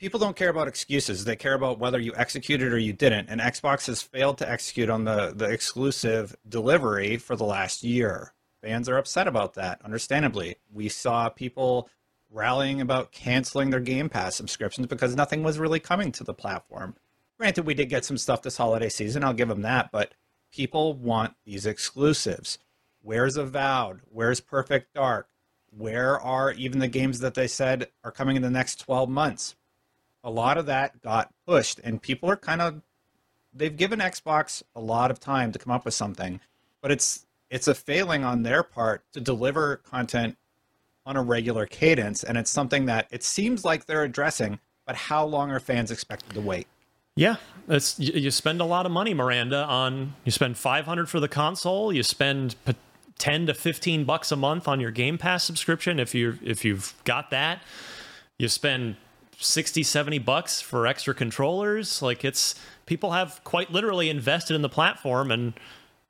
[0.04, 1.24] People don't care about excuses.
[1.24, 3.30] They care about whether you executed or you didn't.
[3.30, 8.34] And Xbox has failed to execute on the, the exclusive delivery for the last year.
[8.62, 10.58] Fans are upset about that, understandably.
[10.74, 11.90] We saw people
[12.30, 16.98] rallying about canceling their Game Pass subscriptions because nothing was really coming to the platform.
[17.38, 20.16] Granted, we did get some stuff this holiday season, I'll give them that, but
[20.52, 22.60] people want these exclusives.
[23.02, 24.02] Where's Avowed?
[24.10, 25.30] Where's Perfect Dark?
[25.70, 29.56] Where are even the games that they said are coming in the next 12 months?
[30.24, 32.82] A lot of that got pushed and people are kind of
[33.54, 36.40] they've given Xbox a lot of time to come up with something,
[36.82, 40.38] but it's it's a failing on their part to deliver content
[41.06, 45.26] on a regular cadence and it's something that it seems like they're addressing, but how
[45.26, 46.68] long are fans expected to wait?
[47.16, 47.36] Yeah,
[47.68, 51.94] it's you, spend a lot of money, Miranda, on you spend 500 for the console,
[51.94, 52.56] you spend
[53.20, 56.96] 10 to 15 bucks a month on your Game Pass subscription if you if you've
[57.04, 57.62] got that.
[58.40, 58.96] You spend
[59.44, 62.02] 60 70 bucks for extra controllers.
[62.02, 65.54] Like it's people have quite literally invested in the platform and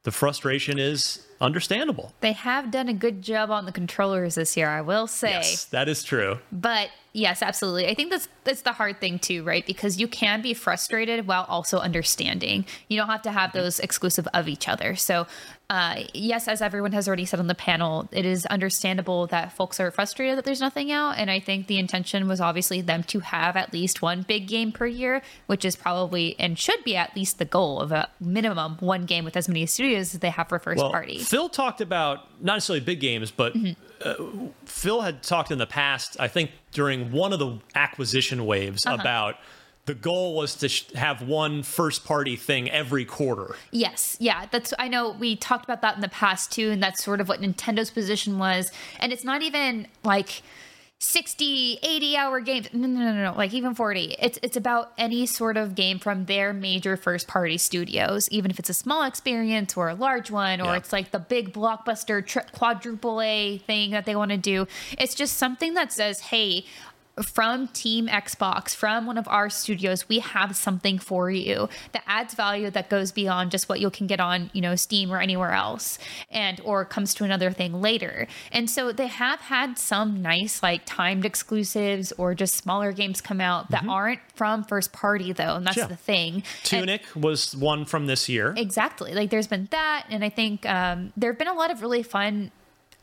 [0.03, 2.13] the frustration is understandable.
[2.21, 5.31] They have done a good job on the controllers this year i will say.
[5.31, 6.39] Yes that is true.
[6.51, 10.41] But yes absolutely i think that's that's the hard thing too right because you can
[10.41, 14.95] be frustrated while also understanding you don't have to have those exclusive of each other
[14.95, 15.25] so
[15.73, 19.79] uh, yes, as everyone has already said on the panel, it is understandable that folks
[19.79, 21.17] are frustrated that there's nothing out.
[21.17, 24.71] And I think the intention was obviously them to have at least one big game
[24.71, 28.77] per year, which is probably and should be at least the goal of a minimum
[28.81, 31.17] one game with as many studios as they have for first well, party.
[31.17, 33.81] Phil talked about not necessarily big games, but mm-hmm.
[34.03, 34.15] Uh,
[34.65, 38.97] Phil had talked in the past, I think during one of the acquisition waves, uh-huh.
[38.99, 39.35] about
[39.85, 43.55] the goal was to sh- have one first party thing every quarter.
[43.71, 47.03] Yes, yeah, that's I know we talked about that in the past too and that's
[47.03, 50.41] sort of what Nintendo's position was and it's not even like
[51.03, 52.69] 60 80 hour games.
[52.71, 56.25] No no no no like even 40 it's it's about any sort of game from
[56.25, 60.61] their major first party studios even if it's a small experience or a large one
[60.61, 60.77] or yeah.
[60.77, 64.65] it's like the big blockbuster tri- quadruple a thing that they want to do.
[64.97, 66.65] It's just something that says hey
[67.21, 72.33] from Team Xbox, from one of our studios, we have something for you that adds
[72.33, 75.51] value that goes beyond just what you can get on, you know, Steam or anywhere
[75.51, 75.99] else,
[76.31, 78.27] and or comes to another thing later.
[78.51, 83.39] And so they have had some nice like timed exclusives or just smaller games come
[83.39, 83.89] out that mm-hmm.
[83.91, 85.87] aren't from first party though, and that's yeah.
[85.87, 86.43] the thing.
[86.63, 88.55] Tunic and, was one from this year.
[88.57, 89.13] Exactly.
[89.13, 92.03] Like there's been that, and I think um, there have been a lot of really
[92.03, 92.51] fun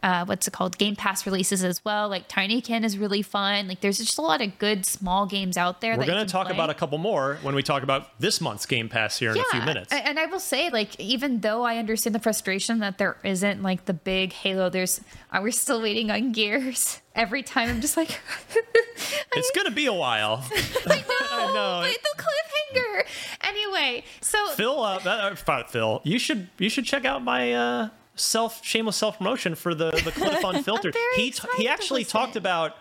[0.03, 2.09] uh, what's it called game pass releases as well.
[2.09, 3.69] Like tinykin is really fun.
[3.69, 6.47] Like there's just a lot of good small games out there we're going to talk
[6.47, 6.55] play.
[6.55, 9.45] about a couple more when we talk about this month's game pass here in a
[9.51, 9.93] few minutes.
[9.93, 13.85] and i will say like even though i understand the frustration that there isn't like
[13.85, 15.01] the big halo there's
[15.33, 17.69] uh, we're still waiting on gears every time.
[17.69, 18.21] I'm just like
[19.35, 20.45] it's going to be a while.
[20.87, 21.83] I know, I know.
[21.83, 23.07] the cliffhanger.
[23.43, 27.89] Anyway so phil uh, uh, phil you should you should check out my uh
[28.21, 30.97] self shameless self promotion for the the Cliff Unfiltered.
[31.17, 32.77] he t- he actually talked about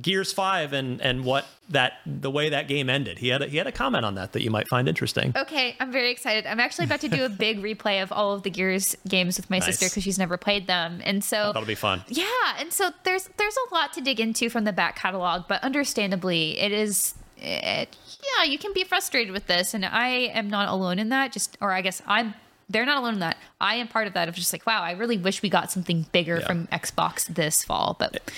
[0.00, 3.18] Gears Five and and what that the way that game ended.
[3.18, 5.32] He had a, he had a comment on that that you might find interesting.
[5.36, 6.46] Okay, I'm very excited.
[6.46, 9.48] I'm actually about to do a big replay of all of the Gears games with
[9.50, 9.66] my nice.
[9.66, 12.02] sister because she's never played them, and so oh, that'll be fun.
[12.08, 12.24] Yeah,
[12.58, 16.58] and so there's there's a lot to dig into from the back catalog, but understandably,
[16.58, 17.14] it is.
[17.36, 17.94] It,
[18.38, 21.30] yeah, you can be frustrated with this, and I am not alone in that.
[21.30, 22.34] Just, or I guess I'm
[22.68, 23.36] they're not alone in that.
[23.60, 26.06] I am part of that of just like, wow, I really wish we got something
[26.12, 26.46] bigger yeah.
[26.46, 28.30] from Xbox this fall, but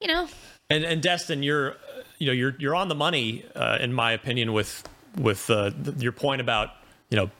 [0.00, 0.28] you know.
[0.70, 1.76] And and Destin, you're
[2.18, 6.12] you know you're you're on the money uh, in my opinion with with uh, your
[6.12, 6.70] point about
[7.10, 7.30] you know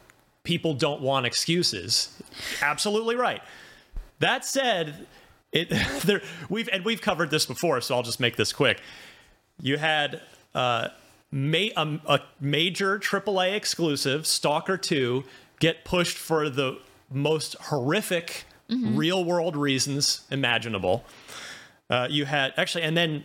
[0.45, 2.11] people don't want excuses.
[2.63, 3.43] Absolutely right.
[4.21, 5.07] That said,
[5.53, 5.69] it
[6.05, 8.81] there we've and we've covered this before, so I'll just make this quick.
[9.61, 10.23] You had.
[10.55, 10.89] Uh,
[11.33, 15.25] Ma- a, a, major AAA exclusive, Stalker 2,
[15.61, 16.79] get pushed for the
[17.11, 18.97] most horrific mm-hmm.
[18.97, 21.05] real world reasons imaginable.
[21.89, 23.25] Uh, you had actually, and then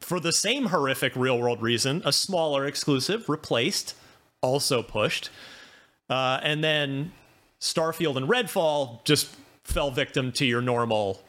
[0.00, 3.94] for the same horrific real world reason, a smaller exclusive replaced,
[4.42, 5.30] also pushed.
[6.10, 7.12] Uh, and then
[7.60, 11.22] Starfield and Redfall just fell victim to your normal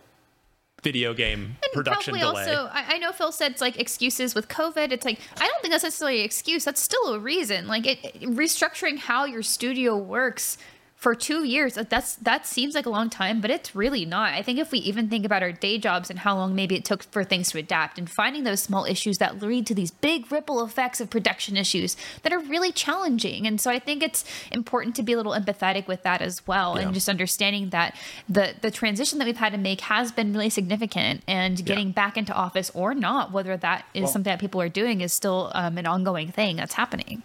[0.85, 2.43] video game and production delay.
[2.43, 4.91] Also, I, I, know Phil said it's like excuses with COVID.
[4.91, 6.63] It's like I don't think that's necessarily an excuse.
[6.63, 7.67] That's still a reason.
[7.67, 10.59] Like it, restructuring how your studio works
[10.95, 14.33] for two years that's that seems like a long time but it's really not.
[14.33, 16.85] I think if we even think about our day jobs and how long maybe it
[16.85, 20.31] took for things to adapt and finding those small issues that lead to these big
[20.31, 23.45] ripple effects of production issues that are really challenging.
[23.45, 26.75] And so i think it's important to be a little empathetic with that as well
[26.75, 26.85] Yeah.
[26.85, 27.95] and just understanding that
[28.27, 32.17] the the transition that we've had to make has been really significant and getting back
[32.17, 35.51] into office or not whether that is Well- something that people are doing is still
[35.53, 37.21] um, an ongoing thing that's happening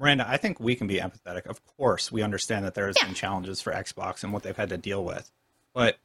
[0.00, 1.46] Miranda, I think we can be empathetic.
[1.46, 3.06] Of course, we understand that there has Yeah.
[3.06, 5.30] been challenges for Xbox and what they've had to deal with.
[5.74, 5.98] But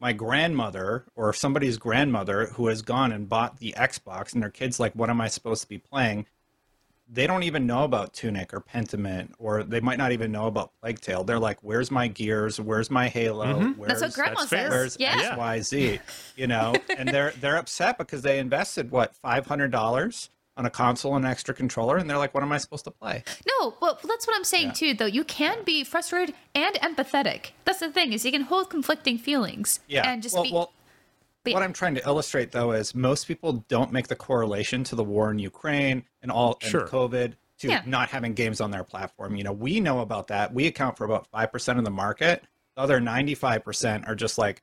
[0.00, 4.78] my grandmother or somebody's grandmother who has gone and bought the Xbox and their kids
[4.78, 6.26] like, what am I supposed to be playing?
[7.06, 10.70] They don't even know about Tunic or Pentiment, or they might not even know about
[10.80, 11.22] Plague Tale.
[11.22, 12.58] They're like, "Where's my Gears?
[12.58, 13.44] Where's my Halo?
[13.44, 13.78] Mm-hmm.
[13.78, 14.70] Where's, That's what grandma that's says.
[14.70, 15.16] where's yeah.
[15.32, 15.98] X, Y, Z?"
[16.34, 20.70] You know, and they're they're upset because they invested what five hundred dollars on a
[20.70, 23.24] console and an extra controller, and they're like, "What am I supposed to play?"
[23.60, 24.72] No, well, that's what I'm saying Yeah.
[24.72, 24.94] too.
[24.94, 27.50] Though you can be frustrated and empathetic.
[27.64, 29.80] That's the thing is you can hold conflicting feelings.
[29.88, 30.08] Yeah.
[30.08, 30.52] and just well, be.
[30.52, 30.72] well,
[31.42, 34.94] but- what I'm trying to illustrate though is most people don't make the correlation to
[34.96, 37.82] the war in Ukraine and all and COVID to Yeah.
[37.86, 39.36] not having games on their platform.
[39.36, 40.52] You know, we know about that.
[40.54, 42.44] We account for about five percent of the market.
[42.76, 44.62] The other 95 percent are just like,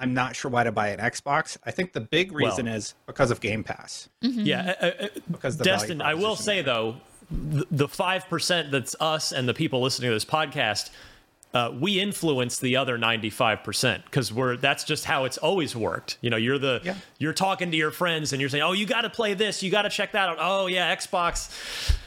[0.00, 1.56] I'm not sure why to buy an Xbox.
[1.64, 4.08] I think the big reason is because of Game Pass.
[4.20, 6.96] Yeah, uh, uh, Because the Destin, I will say is though,
[7.30, 10.90] the five percent that's us and the people listening to this podcast,
[11.52, 16.16] uh, we influence the other ninety-five percent because we're that's just how it's always worked.
[16.22, 16.94] You know, you're the Yeah.
[17.18, 19.70] you're talking to your friends and you're saying, "Oh, you got to play this, you
[19.70, 21.50] got to check that out." Oh yeah, Xbox.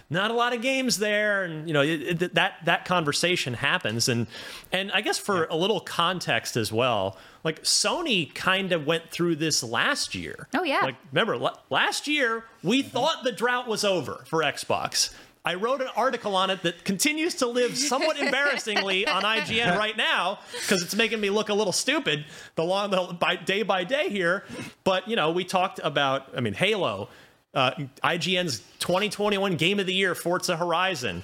[0.09, 4.07] Not a lot of games there, and you know it, it, that that conversation happens,
[4.09, 4.27] and
[4.71, 9.35] and I guess for a little context as well, like Sony kind of went through
[9.35, 10.47] this last year.
[10.53, 10.81] Oh, yeah.
[10.81, 15.13] like remember la- last year we thought the drought was over for Xbox.
[15.45, 19.97] I wrote an article on it that continues to live somewhat embarrassingly on IGN right
[19.97, 22.25] now because it's making me look a little stupid
[22.55, 24.45] the long the, by day by day here.
[24.85, 27.09] But you know, we talked about I mean Halo,
[27.53, 27.71] uh,
[28.03, 31.23] IGN's 2021 Game of the Year, Forza Horizon.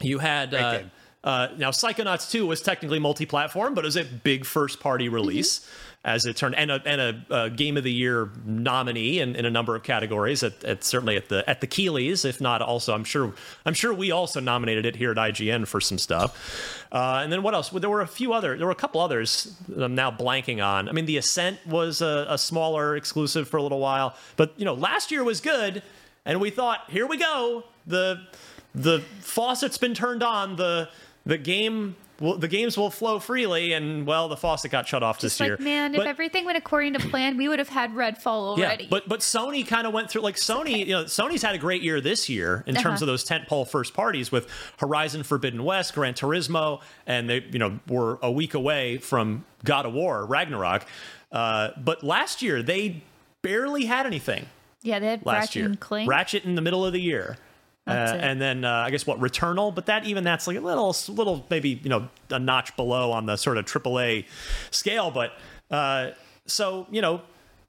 [0.00, 0.90] You had uh, game.
[1.24, 5.66] Uh, now Psychonauts 2 was technically multi-platform, but it was a big first-party release.
[6.06, 9.46] As it turned, and a, and a, uh game of the year nominee in, in
[9.46, 12.92] a number of categories, at, at certainly at the at the Keighleys, if not also,
[12.92, 13.32] I'm sure
[13.64, 16.86] I'm sure we also nominated it here at IGN for some stuff.
[16.92, 17.72] Uh, and then what else?
[17.72, 20.62] Well, there were a few other, there were a couple others that I'm now blanking
[20.62, 20.90] on.
[20.90, 24.66] I mean, the Ascent was a, a smaller exclusive for a little while, but you
[24.66, 25.82] know, last year was good,
[26.26, 28.26] and we thought, here we go, the
[28.74, 30.90] the faucet's been turned on, the
[31.26, 31.96] the game.
[32.20, 35.44] Will, the games will flow freely, and well, the faucet got shut off just this
[35.44, 35.56] year.
[35.56, 38.84] like man, But- if everything went according to plan, we would have had Redfall already.
[38.84, 41.58] yeah, but but Sony kind of went through like Sony, you know, Sony's had a
[41.58, 43.04] great year this year in terms Uh-huh.
[43.04, 44.46] of those tentpole first parties with
[44.78, 49.84] Horizon Forbidden West, Gran Turismo, and they you know were a week away from God
[49.84, 50.86] of War Ragnarok.
[51.32, 53.02] Uh, but last year they
[53.42, 54.46] barely had anything.
[54.82, 56.08] yeah, they had Last Ratchet year, and Clank.
[56.08, 57.38] Ratchet in the middle of the year.
[57.86, 60.96] Uh, and then uh, I guess what Returnal, but that even that's like a little,
[61.08, 64.24] little maybe you know a notch below on the sort of AAA
[64.70, 65.10] scale.
[65.10, 65.32] But
[65.70, 66.12] uh,
[66.46, 67.20] so you know,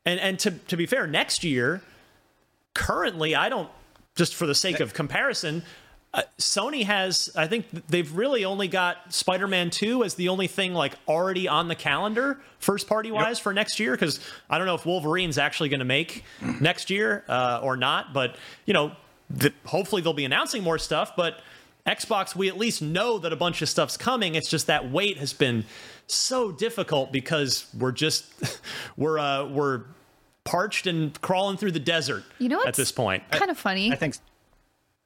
[0.06, 1.82] and and to to be fair, next year,
[2.74, 3.70] currently I don't
[4.16, 5.64] just for the sake of comparison.
[6.14, 10.74] Uh, Sony has, I think they've really only got Spider-Man 2 as the only thing
[10.74, 13.92] like already on the calendar, first party wise for next year.
[13.92, 16.24] Because I don't know if Wolverine's actually going to make
[16.62, 18.14] next year uh, or not.
[18.14, 18.94] But you know,
[19.30, 21.16] the, hopefully they'll be announcing more stuff.
[21.16, 21.40] But
[21.86, 24.36] Xbox, we at least know that a bunch of stuff's coming.
[24.36, 25.66] It's just that wait has been
[26.08, 28.34] so difficult because we're just
[28.98, 29.84] we're uh, we're
[30.44, 32.24] parched and crawling through the desert.
[32.40, 33.24] You know at this point.
[33.32, 33.92] kind of funny.
[33.92, 34.16] I think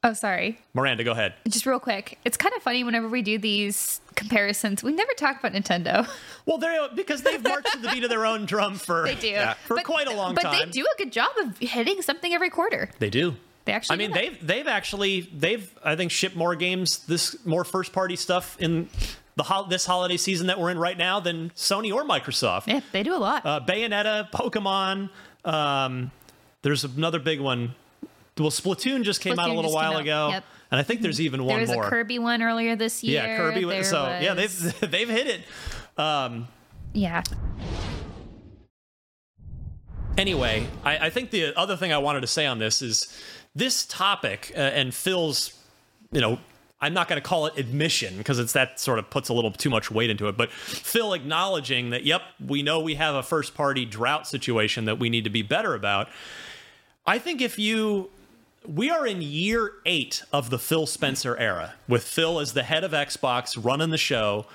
[0.04, 0.60] oh, sorry.
[0.74, 1.34] Miranda, go ahead.
[1.48, 2.18] Just real quick.
[2.24, 4.84] It's kind of funny whenever we do these comparisons.
[4.84, 6.08] We never talk about Nintendo.
[6.46, 9.38] Well, they're because they've marched to the beat of their own drum for They do.
[9.66, 10.52] for quite a long but time.
[10.58, 12.90] But they do a good job of hitting something every quarter.
[12.98, 13.36] They do.
[13.70, 17.64] They actually I mean, they've they've actually they've I think shipped more games this more
[17.64, 18.90] first party stuff in
[19.36, 22.66] the hol- this holiday season that we're in right now than Sony or Microsoft.
[22.66, 23.46] Yeah, they do a lot.
[23.46, 25.12] Uh, Bayonetta, Pokemon.
[25.46, 26.10] Um,
[26.64, 27.76] there's another big one.
[28.40, 30.44] Well, Splatoon just came out a little while ago, yep.
[30.72, 31.86] and I think there's even one there was more.
[31.86, 33.22] a Kirby one earlier this year.
[33.22, 33.66] yeah, Kirby.
[33.66, 36.02] There so yeah, they've they've hit it.
[36.02, 36.48] Um,
[36.94, 37.22] yeah.
[40.18, 43.08] anyway, I, I think the other thing I wanted to say on this is
[43.60, 45.54] this topic uh, and Phil's,
[46.12, 46.40] you know,
[46.82, 49.52] I'm not going to call it admission because it's that sort of puts a little
[49.52, 50.38] too much weight into it.
[50.38, 54.98] But Phil acknowledging that, yep, we know we have a first party drought situation that
[54.98, 56.08] we need to be better about.
[57.06, 58.10] I think if you
[58.66, 62.84] we are in year eight of the Phil Spencer era, with Phil as the head
[62.84, 64.46] of Xbox running the show.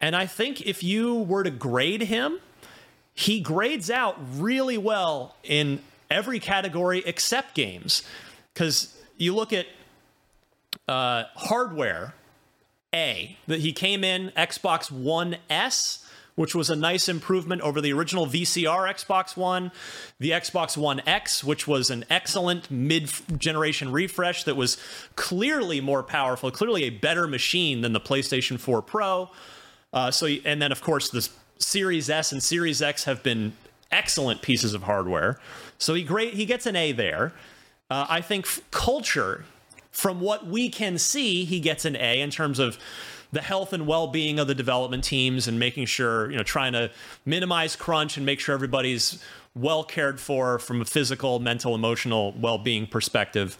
[0.00, 2.40] And I think if you were to grade him,
[3.14, 5.80] he grades out really well in
[6.10, 8.02] every category except games.
[8.52, 9.66] Because you look at
[10.86, 12.14] uh, hardware,
[12.94, 16.04] A, that he came in Xbox One S
[16.38, 19.72] which was a nice improvement over the original VCR Xbox One,
[20.20, 24.76] the Xbox One X, which was an excellent mid generation refresh that was
[25.16, 29.30] clearly more powerful, clearly a better machine than the PlayStation 4 Pro.
[29.92, 31.28] Uh, so, and then of course, the
[31.58, 33.52] Series S and Series X have been
[33.90, 35.38] excellent pieces of hardware.
[35.78, 37.32] So he great he gets an A there.
[37.90, 39.44] Uh, I think f- culture,
[39.90, 42.78] from what we can see, he gets an A in terms of
[43.32, 46.90] the health and well-being of the development teams and making sure you know trying to
[47.24, 49.22] minimize crunch and make sure everybody's
[49.54, 53.58] well cared for from a physical mental emotional well-being perspective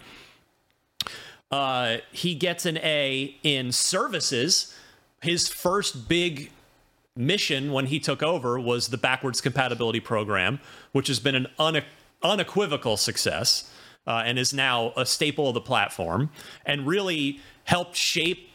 [1.51, 4.75] uh, he gets an a in services
[5.21, 6.51] his first big
[7.19, 10.59] mission when he took over was the backwards compatibility program
[10.93, 11.83] which has been an une-
[12.23, 13.71] unequivocal success
[14.07, 16.29] uh, and is now a staple of the platform
[16.65, 18.49] and really helped shape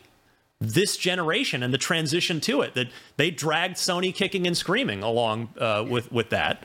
[0.61, 5.51] this generation and the transition to it that they dragged Sony kicking and screaming along
[5.59, 6.63] uh, with with that.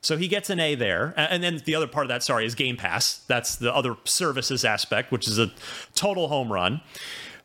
[0.00, 2.56] So he gets an A there, and then the other part of that, sorry, is
[2.56, 3.18] Game Pass.
[3.28, 5.52] That's the other services aspect, which is a
[5.94, 6.80] total home run.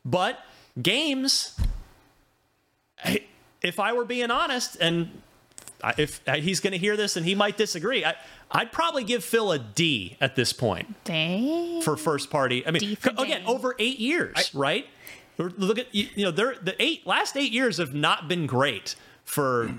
[0.03, 0.39] But
[0.81, 1.55] games,
[3.67, 5.11] if I were being honest, and
[5.97, 8.15] if uh, he's going to hear this and he might disagree, I,
[8.55, 11.03] would probably give Phil a D at this point.
[11.03, 11.81] Dang.
[11.81, 12.65] For first party.
[12.65, 14.87] I mean, again, over eight years, I, right?
[15.37, 19.71] Look at you know the eight last eight years have not been great for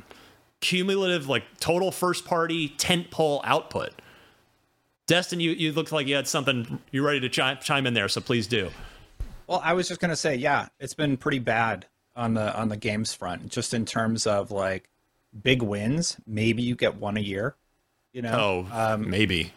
[0.60, 3.90] cumulative like total first party tent pole output.
[5.08, 8.08] Destin, you you looked like you had something you ready to chime, chime in there,
[8.08, 8.70] so please do.
[9.48, 11.86] Well, I was just gonna say, yeah, it's been pretty bad
[12.18, 14.90] on the on the games front, just in terms of like
[15.42, 16.16] big wins.
[16.26, 17.56] Maybe you get one a year.
[18.12, 19.52] You know, oh, um, maybe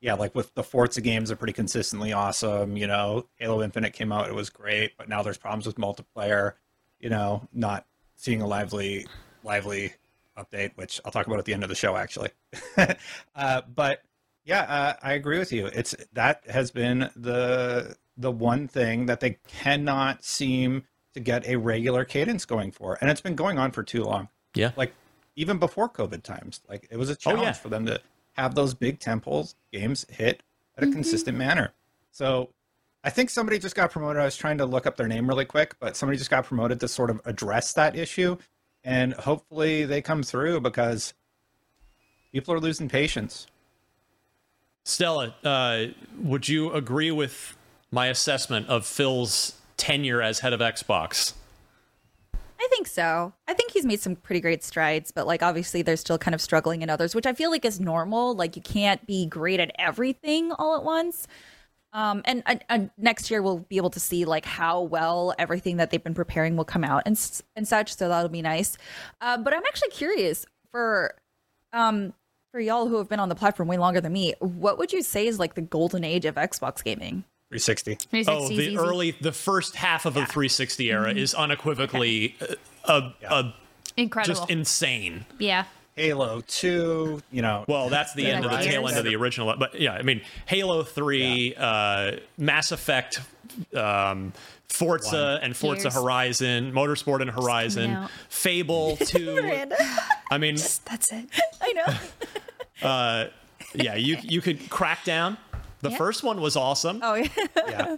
[0.00, 2.76] yeah, like with the Forza games are pretty consistently awesome.
[2.76, 6.52] You know, Halo Infinite came out, it was great, but now there's problems with multiplayer.
[7.00, 9.06] You know, not seeing a lively,
[9.42, 9.94] lively
[10.36, 12.30] update, which I'll talk about at the end of the show, actually.
[13.34, 14.02] uh, but
[14.44, 15.66] yeah, uh, I agree with you.
[15.66, 20.84] It's that has been the the one thing that they cannot seem
[21.16, 24.28] to get a regular cadence going for, and it's been going on for too long.
[24.54, 24.92] Yeah, like
[25.34, 27.52] even before COVID times, like it was a challenge oh, yeah.
[27.52, 28.00] for them to
[28.34, 30.42] have those big tentpoles games hit
[30.76, 30.94] at a mm-hmm.
[30.94, 31.72] consistent manner.
[32.12, 32.50] So
[33.02, 34.20] I think somebody just got promoted.
[34.20, 36.80] I was trying to look up their name really quick, but somebody just got promoted
[36.80, 38.36] to sort of address that issue.
[38.84, 41.14] And hopefully they come through because
[42.32, 43.46] people are losing patience.
[44.84, 45.86] Stella, uh,
[46.20, 47.56] would you agree with
[47.90, 51.34] my assessment of Phil's tenure as head of Xbox?
[52.66, 53.32] I think so.
[53.46, 56.40] I think he's made some pretty great strides, but like obviously they're still kind of
[56.40, 58.34] struggling in others, which I feel like is normal.
[58.34, 61.28] Like you can't be great at everything all at once.
[61.92, 65.90] Um, and, and, next year we'll be able to see like how well everything that
[65.90, 67.18] they've been preparing will come out and
[67.54, 67.94] and such.
[67.96, 68.76] So that'll be nice.
[69.20, 71.14] Uh, but I'm actually curious for
[71.72, 72.12] um
[72.52, 74.34] for y'all who have been on the platform way longer than me.
[74.40, 77.24] What would you say is like the golden age of Xbox gaming?
[77.48, 77.94] 360.
[77.94, 78.76] 360 oh, the easy.
[78.76, 80.22] early, the first half of yeah.
[80.22, 81.18] the 360 era mm-hmm.
[81.18, 82.54] is unequivocally okay.
[82.86, 83.40] a, yeah.
[83.40, 83.54] a
[83.96, 85.24] incredible, just insane.
[85.38, 85.64] Yeah.
[85.94, 87.64] Halo 2, you know.
[87.68, 89.54] Well, that's the end of the tail end of the original.
[89.56, 91.64] But yeah, I mean, Halo 3, yeah.
[91.64, 93.20] uh, Mass Effect,
[93.74, 94.32] um,
[94.68, 95.42] Forza One.
[95.42, 95.94] and Forza Gears.
[95.94, 99.70] Horizon, Motorsport and Horizon, Fable 2.
[100.30, 101.28] I mean, that's it.
[101.62, 101.94] I know.
[102.86, 103.28] uh,
[103.74, 105.38] yeah, you you could Crackdown.
[105.86, 105.98] The yeah.
[105.98, 107.00] first one was awesome.
[107.02, 107.28] Oh yeah.
[107.68, 107.96] yeah.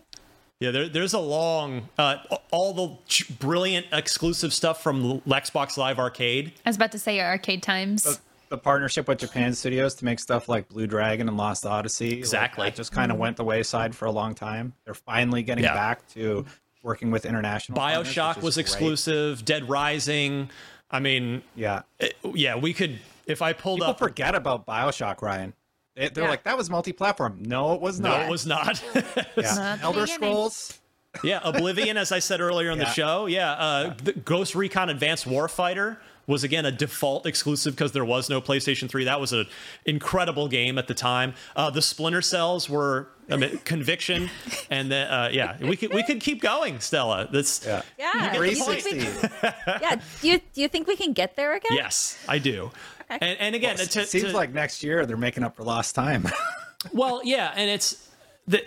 [0.61, 2.17] Yeah, there, there's a long, uh,
[2.51, 6.53] all the brilliant exclusive stuff from Xbox Live Arcade.
[6.67, 8.03] I was about to say arcade times.
[8.03, 8.19] The,
[8.49, 12.19] the partnership with Japan Studios to make stuff like Blue Dragon and Lost Odyssey.
[12.19, 12.65] Exactly.
[12.65, 13.21] Like, just kind of mm.
[13.21, 14.73] went the wayside for a long time.
[14.85, 15.75] They're finally getting yeah.
[15.75, 16.45] back to
[16.83, 17.79] working with international.
[17.79, 19.45] Bioshock was exclusive.
[19.45, 20.51] Dead Rising.
[20.91, 22.57] I mean, yeah, it, yeah.
[22.57, 24.11] We could if I pulled up People up.
[24.11, 25.53] forget about Bioshock, Ryan.
[25.99, 26.31] They, are yeah.
[26.31, 27.43] like, that was multi-platform.
[27.43, 28.21] No, it was not.
[28.21, 28.83] No, it was not.
[29.37, 29.79] yeah.
[29.83, 30.79] Elder Scrolls.
[31.25, 32.85] yeah, Oblivion, as I said earlier in yeah.
[32.85, 33.27] the show.
[33.27, 34.13] Yeah, uh, yeah.
[34.25, 39.05] Ghost Recon Advanced Warfighter was again a default exclusive because there was no PlayStation 3.
[39.05, 39.47] That was an
[39.87, 41.35] incredible game at the time.
[41.57, 44.31] Uh, the Splinter Cells were I mean, Conviction,
[44.71, 47.29] and then uh, yeah, we could we could keep going, Stella.
[47.31, 48.33] That's yeah, yeah.
[48.35, 49.97] Do you think we, yeah.
[50.21, 51.73] Do you do you think we can get there again?
[51.77, 52.71] Yes, I do.
[53.11, 53.19] Okay.
[53.31, 55.63] And, and again, well, it to, seems to, like next year they're making up for
[55.65, 56.27] lost time.
[56.93, 58.09] well, yeah, and it's
[58.47, 58.63] the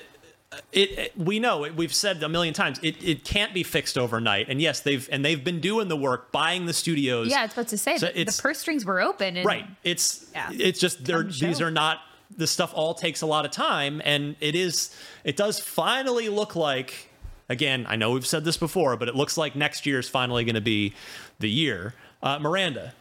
[0.73, 3.97] it, it, we know it, we've said a million times it, it can't be fixed
[3.97, 7.55] overnight and yes they've and they've been doing the work buying the studios Yeah, it's
[7.55, 9.37] was about to say So that the it's- purse strings were open.
[9.37, 10.49] And right it's Yeah.
[10.51, 11.99] it's just they're these are not
[12.35, 16.55] the stuff all takes a lot of time and it is it does finally look
[16.57, 17.09] like
[17.47, 20.43] again i know we've said this before but it looks like next year is finally
[20.43, 20.93] going to be
[21.39, 22.93] the year uh, miranda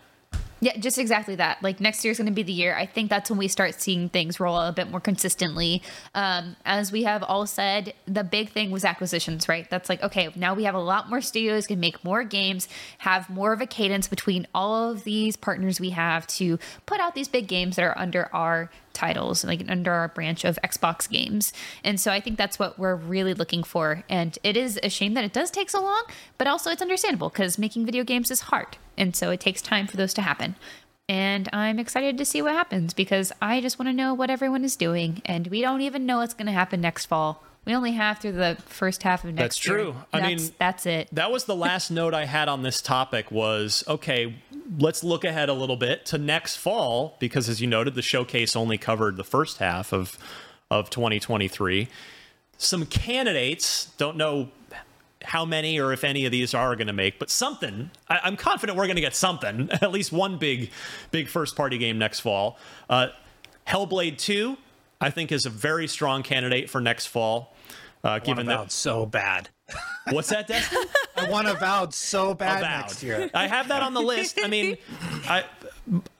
[0.62, 1.62] Yeah, just exactly that.
[1.62, 2.76] Like next year's going to be the year.
[2.76, 5.82] I think that's when we start seeing things roll out a bit more consistently.
[6.14, 9.68] Um, as we have all said, the big thing was acquisitions, right?
[9.70, 13.30] That's like, okay, now we have a lot more studios, can make more games, have
[13.30, 17.28] more of a cadence between all of these partners we have to put out these
[17.28, 21.52] big games that are under our titles, like under our branch of Xbox games.
[21.84, 24.02] And so I think that's what we're really looking for.
[24.08, 26.02] And it is a shame that it does take so long,
[26.38, 28.76] but also it's understandable because making video games is hard.
[28.96, 30.56] And so it takes time for those to happen.
[31.08, 34.64] And I'm excited to see what happens because I just want to know what everyone
[34.64, 35.22] is doing.
[35.24, 37.42] And we don't even know what's going to happen next fall.
[37.64, 39.76] We only have through the first half of next That's year.
[39.76, 39.94] true.
[40.12, 41.08] I That's- mean, that's it.
[41.12, 44.34] that was the last note I had on this topic was okay,
[44.78, 48.54] let's look ahead a little bit to next fall because as you noted the showcase
[48.54, 50.18] only covered the first half of
[50.70, 51.88] of 2023.
[52.56, 54.50] Some candidates, don't know
[55.22, 57.90] how many or if any of these are going to make, but something.
[58.08, 60.70] I, I'm confident we're going to get something, at least one big
[61.10, 62.58] big first party game next fall.
[62.88, 63.08] Uh,
[63.66, 64.56] Hellblade 2,
[65.00, 67.54] I think is a very strong candidate for next fall.
[68.02, 69.50] Uh, given that, so bad.
[70.10, 70.84] what's that, Destin?
[71.26, 72.80] I want Avowed so bad Avowed.
[72.80, 73.30] next year.
[73.34, 74.38] I have that on the list.
[74.42, 74.76] I mean,
[75.28, 75.44] I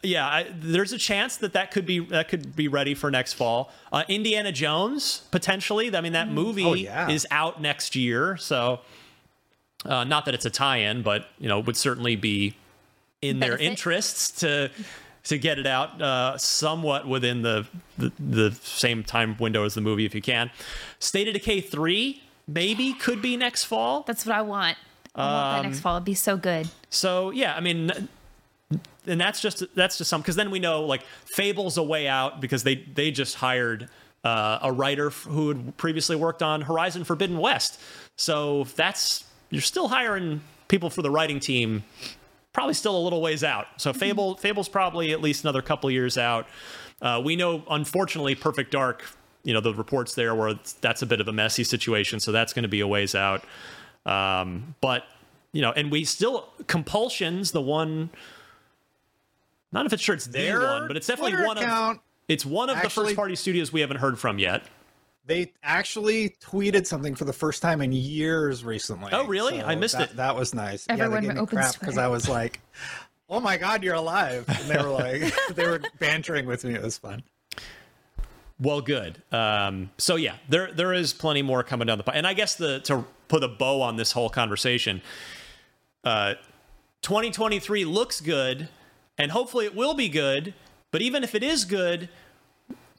[0.03, 3.35] yeah, I, there's a chance that that could be that could be ready for next
[3.35, 3.73] fall.
[3.93, 5.95] Uh, Indiana Jones potentially.
[5.95, 7.09] I mean, that movie Oh, yeah.
[7.09, 8.81] is out next year, so
[9.85, 12.57] uh, not that it's a tie-in, but you know, would certainly be
[13.23, 14.71] in their interests to
[15.25, 17.67] to get it out uh, somewhat within the,
[17.99, 20.51] the the same time window as the movie if you can.
[20.99, 24.03] State of Decay three maybe could be next fall.
[24.07, 24.77] That's what I want.
[25.15, 25.97] I want that Um, next fall.
[25.97, 26.69] It'd be so good.
[26.89, 27.91] So yeah, I mean,
[29.07, 31.03] and that's just that's just some because then we know like
[31.37, 33.89] Fable's a way out because they they just hired
[34.25, 37.81] uh, a writer who had previously worked on Horizon Forbidden West.
[38.17, 41.83] So that's you're still hiring people for the writing team.
[42.53, 43.67] Probably still a little ways out.
[43.77, 46.47] So Fable Fable's probably at least another couple years out.
[47.03, 49.05] Uh, we know, unfortunately, Perfect Dark.
[49.43, 52.21] You know the reports there where that's a bit of a messy situation.
[52.21, 53.43] So that's going to be a ways out.
[54.07, 55.05] Um, but
[55.53, 58.11] you know, and we still Compulsion's the one.
[59.73, 61.63] Not if it's sure it's the one, but it's definitely Twitter one of.
[61.63, 64.63] account, It's one of the first party studios we haven't heard from yet.
[65.27, 69.13] They actually tweeted something for the first time in years recently.
[69.13, 69.63] Oh, really?
[69.63, 70.17] I missed that, it.
[70.17, 70.87] That was nice.
[70.89, 72.61] Everyone yeah, they gave me crap because I was like,
[73.29, 76.75] "Oh my god, you're alive!" And they were like, they were bantering with me.
[76.75, 77.23] It was fun.
[78.59, 79.23] Well, good.
[79.31, 82.57] Um, so yeah, there there is plenty more coming down the pipe, and I guess
[82.57, 85.01] the to put a bow on this whole conversation,
[86.05, 86.35] uh,
[87.03, 88.69] 2023 looks good,
[89.17, 90.53] and hopefully it will be good.
[90.91, 92.09] But even if it is good,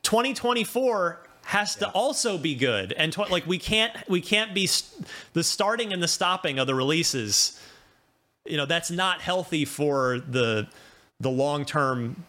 [0.01, 5.05] 2024 has to also be good, and tw- like we can't we can't be st-
[5.33, 7.59] the starting and the stopping of the releases.
[8.45, 10.67] You know that's not healthy for the
[11.19, 12.23] the long term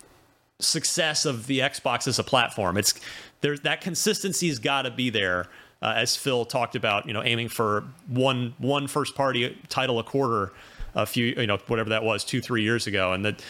[0.58, 2.76] success of the Xbox as a platform.
[2.76, 2.94] It's
[3.42, 5.46] there's that consistency's got to be there.
[5.82, 10.04] Uh, as Phil talked about, you know, aiming for one one first party title a
[10.04, 10.52] quarter,
[10.94, 13.42] a few, you know, whatever that was, two three years ago, and that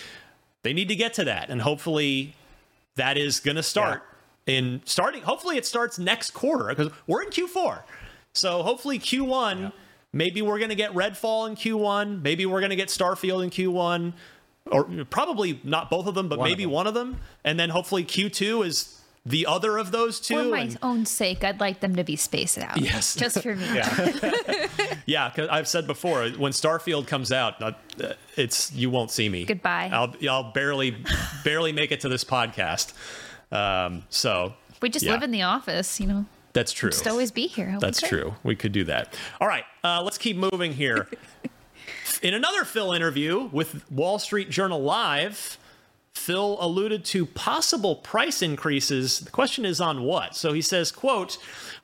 [0.62, 2.34] they need to get to that, and hopefully
[2.96, 4.02] that is going to start
[4.46, 5.22] in starting.
[5.22, 7.82] Hopefully, it starts next quarter because we're in Q4,
[8.32, 9.72] so hopefully Q1.
[10.14, 12.20] Maybe we're going to get Redfall in Q1.
[12.20, 14.12] Maybe we're going to get Starfield in Q1
[14.70, 16.72] or probably not both of them, but One maybe them.
[16.72, 20.36] one of them, and then hopefully Q2 is the other of those two.
[20.42, 22.80] For my and- own sake, I'd like them to be spaced out.
[22.80, 23.14] Yes.
[23.22, 23.66] Just for me.
[25.06, 27.72] yeah, because I've said before, when Starfield comes out, uh,
[28.36, 29.44] it's you won't see me.
[29.44, 29.90] Goodbye.
[29.92, 30.96] I'll I'll barely
[31.44, 32.92] barely make it to this podcast.
[33.52, 35.12] Um, so We just Yeah.
[35.12, 36.24] live in the office, you know.
[36.54, 36.90] that's true.
[36.90, 37.76] Just always be here.
[37.80, 38.08] That's Okay.
[38.08, 38.34] true.
[38.42, 39.14] We could do that.
[39.40, 41.08] All right, uh, let's keep moving here.
[42.22, 45.58] In another Phil interview with Wall Street Journal Live,
[46.14, 49.20] Phil alluded to possible price increases.
[49.20, 50.36] The question is on what?
[50.36, 51.38] So he says, quote,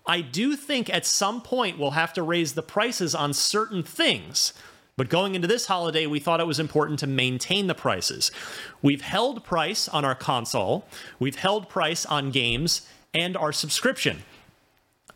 [0.07, 4.53] I do think at some point we'll have to raise the prices on certain things.
[4.97, 8.33] But going into this holiday, we thought it was important to maintain the prices.
[8.83, 10.85] We've held price on our console,
[11.19, 14.23] we've held price on games, and our subscription.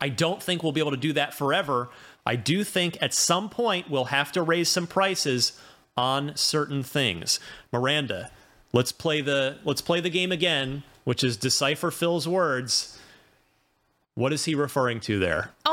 [0.01, 1.91] I don't think we'll be able to do that forever.
[2.25, 5.61] I do think at some point we'll have to raise some prices
[5.97, 7.41] on certain things.
[7.73, 8.31] Miranda,
[8.73, 12.99] let's play the let's play the game again, which is decipher Phil's words.
[14.15, 15.51] What is he referring to there?
[15.65, 15.71] The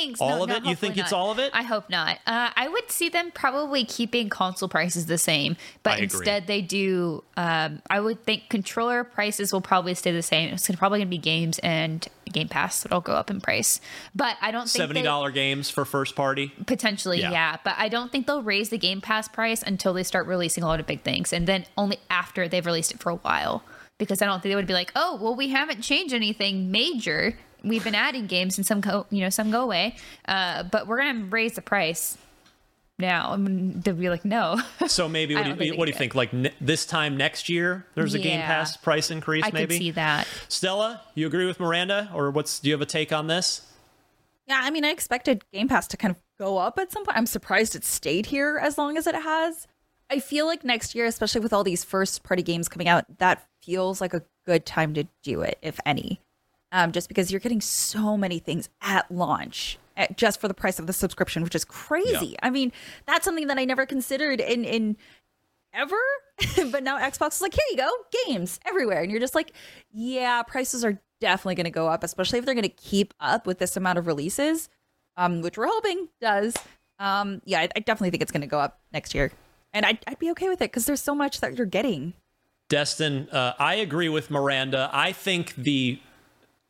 [0.00, 0.20] things.
[0.20, 0.64] All No, of no, it?
[0.64, 1.50] You think hopefully it's all of it?
[1.54, 2.18] I hope not.
[2.26, 6.04] Uh, I would see them probably keeping console prices the same, but I agree.
[6.04, 7.22] instead they do.
[7.36, 10.52] Um, I would think controller prices will probably stay the same.
[10.54, 13.80] It's probably going to be games and Game Pass that'll go up in price.
[14.14, 16.52] But I don't think Seventy dollar games for first party.
[16.66, 17.32] Potentially, Yeah.
[17.32, 17.56] yeah.
[17.64, 20.66] But I don't think they'll raise the Game Pass price until they start releasing a
[20.66, 21.32] lot of big things.
[21.32, 23.62] And then only after they've released it for a while.
[23.98, 27.36] Because I don't think they would be like, oh, well, we haven't changed anything major.
[27.64, 29.96] We've been adding games and some go, you know, some go away.
[30.26, 32.16] Uh, but we're going to raise the price
[32.98, 33.32] now.
[33.32, 34.60] I mean, they'll be like, no.
[34.86, 36.14] So maybe what do you, think what do you think?
[36.14, 39.44] Like ne- this time next year, there's a Game Pass price increase.
[39.44, 40.26] I maybe could see that.
[40.48, 42.60] Stella, you agree with Miranda, or what's?
[42.60, 43.66] Do you have a take on this?
[44.46, 47.16] Yeah, I mean, I expected Game Pass to kind of go up at some point.
[47.16, 49.66] I'm surprised it stayed here as long as it has.
[50.10, 53.46] I feel like next year, especially with all these first party games coming out, that
[53.62, 56.20] feels like a good time to do it, if any.
[56.72, 60.78] Um, just because you're getting so many things at launch at, just for the price
[60.78, 62.36] of the subscription, which is crazy.
[62.42, 62.72] I mean,
[63.06, 64.96] that's something that I never considered in in
[65.72, 65.96] ever.
[66.70, 67.90] but now Xbox is like, here you go,
[68.26, 69.02] games everywhere.
[69.02, 69.52] And you're just like,
[69.92, 73.46] yeah, prices are definitely going to go up, especially if they're going to keep up
[73.46, 74.68] with this amount of releases,
[75.16, 76.56] um, which we're hoping does.
[76.98, 79.32] Um, yeah, I, I definitely think it's going to go up next year.
[79.72, 82.14] And I'd, I'd be okay with it because there's so much that you're getting.
[82.68, 84.90] Destin, uh, I agree with Miranda.
[84.92, 86.00] I think the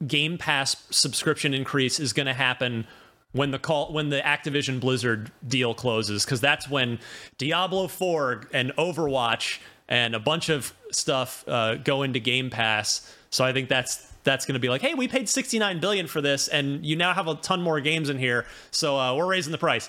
[0.06, 2.86] Game Pass subscription increase is going to happen
[3.32, 6.98] when the call when the Activision Blizzard deal closes because that's when
[7.38, 13.14] Diablo 4 and Overwatch and a bunch of stuff uh, go into Game Pass.
[13.30, 16.20] So I think that's that's going to be like, hey, we paid 69 billion for
[16.20, 19.52] this, and you now have a ton more games in here, so uh, we're raising
[19.52, 19.88] the price.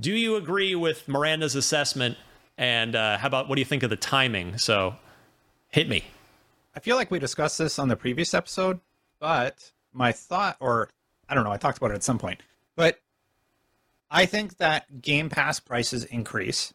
[0.00, 2.16] Do you agree with Miranda's assessment?
[2.58, 4.56] And uh, how about what do you think of the timing?
[4.58, 4.96] So
[5.70, 6.04] hit me.
[6.74, 8.80] I feel like we discussed this on the previous episode,
[9.18, 10.90] but my thought, or
[11.28, 12.40] I don't know, I talked about it at some point,
[12.76, 13.00] but
[14.10, 16.72] I think that Game Pass prices increase,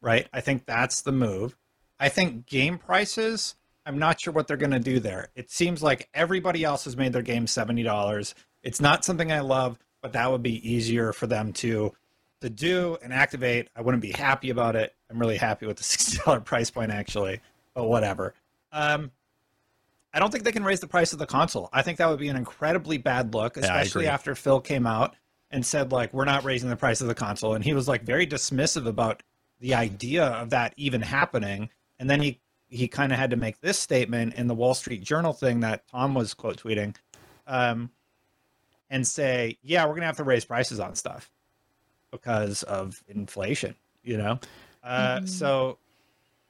[0.00, 0.28] right?
[0.32, 1.56] I think that's the move.
[2.00, 3.54] I think game prices,
[3.86, 5.28] I'm not sure what they're going to do there.
[5.34, 8.34] It seems like everybody else has made their game $70.
[8.62, 11.92] It's not something I love, but that would be easier for them to
[12.42, 13.68] to do and activate.
[13.76, 14.94] I wouldn't be happy about it.
[15.08, 17.40] I'm really happy with the $60 price point actually,
[17.72, 18.34] but whatever.
[18.72, 19.12] Um,
[20.14, 21.68] I don't think they can raise the price of the console.
[21.72, 24.12] I think that would be an incredibly bad look, especially agree.
[24.12, 25.16] after Phil came out
[25.50, 28.02] and said like we're not raising the price of the console and he was like
[28.02, 29.22] very dismissive about
[29.60, 31.70] the idea of that even happening.
[31.98, 35.02] And then he he kind of had to make this statement in the Wall Street
[35.02, 36.96] Journal thing that Tom was quote tweeting
[37.46, 37.90] um
[38.90, 41.30] and say, "Yeah, we're going to have to raise prices on stuff
[42.10, 44.40] because of inflation, you know?"
[44.82, 45.78] Uh so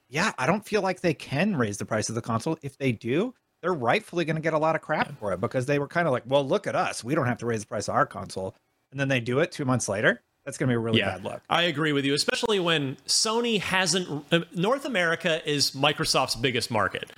[0.08, 2.58] yeah, I don't feel like they can raise the price of the console.
[2.62, 5.66] If they do, they're rightfully going to get a lot of crap for it because
[5.66, 7.02] they were kind of like, well, look at us.
[7.02, 8.54] We don't have to raise the price of our console.
[8.90, 10.20] And then they do it two months later.
[10.44, 11.40] That's going to be a really bad look.
[11.48, 14.24] I agree with you, especially when Sony hasn't.
[14.32, 17.12] uh, North America is Microsoft's biggest market.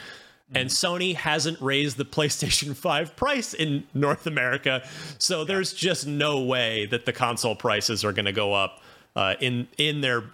[0.54, 4.86] And Sony hasn't raised the PlayStation 5 price in North America.
[5.18, 8.82] So there's just no way that the console prices are going to go up
[9.16, 10.24] uh, in in their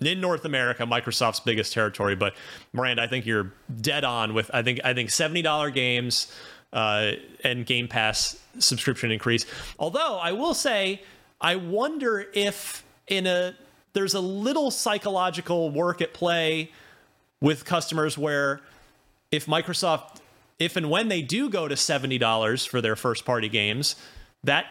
[0.00, 2.14] in North America, Microsoft's biggest territory.
[2.14, 2.34] But
[2.72, 6.32] Miranda, I think you're dead on with I think I think seventy dollar games
[6.72, 7.12] uh,
[7.44, 9.46] and Game Pass subscription increase.
[9.78, 11.02] Although I will say,
[11.40, 13.54] I wonder if in a
[13.92, 16.70] there's a little psychological work at play
[17.40, 18.60] with customers where
[19.30, 20.18] if Microsoft,
[20.58, 23.96] if and when they do go to $70 for their first party games,
[24.44, 24.66] that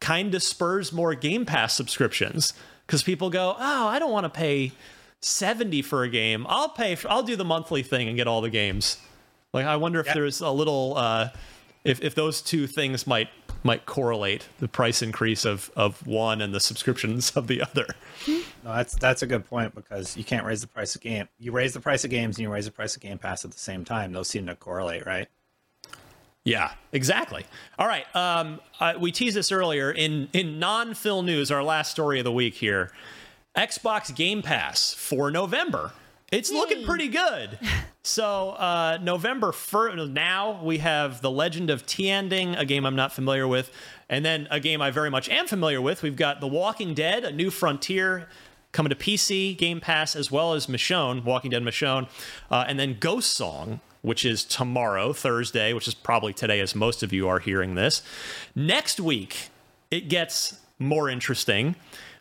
[0.00, 2.52] kind of spurs more Game Pass subscriptions
[2.86, 4.72] because people go, oh, I don't want to pay
[5.20, 6.46] 70 for a game.
[6.48, 8.98] I'll pay, for, I'll do the monthly thing and get all the games.
[9.52, 10.14] Like, I wonder if Yeah.
[10.14, 11.30] there's a little, uh,
[11.84, 13.28] if, if those two things might
[13.62, 17.86] might correlate the price increase of of one and the subscriptions of the other.
[18.28, 18.36] No,
[18.76, 21.28] that's that's a good point because you can't raise the price of game.
[21.38, 23.50] You raise the price of games and you raise the price of Game Pass at
[23.50, 24.12] the same time.
[24.12, 25.26] Those seem to correlate, right?
[26.46, 27.44] Yeah, exactly.
[27.76, 28.04] All right.
[28.14, 31.50] Um, uh, we teased this earlier in in non Phil news.
[31.50, 32.92] Our last story of the week here:
[33.56, 35.90] Xbox Game Pass for November.
[36.30, 37.58] It's looking pretty good.
[38.06, 40.12] So uh, November first.
[40.12, 43.72] Now we have The Legend of Tianding, a game I'm not familiar with,
[44.08, 46.04] and then a game I very much am familiar with.
[46.04, 48.28] We've got The Walking Dead: A New Frontier.
[48.70, 52.08] Coming to PC, Game Pass, as well as Michonne, Walking Dead Michonne,
[52.50, 57.02] uh, and then Ghost Song, which is tomorrow, Thursday, which is probably today as most
[57.02, 58.02] of you are hearing this.
[58.54, 59.48] Next week,
[59.90, 61.74] it gets more interesting.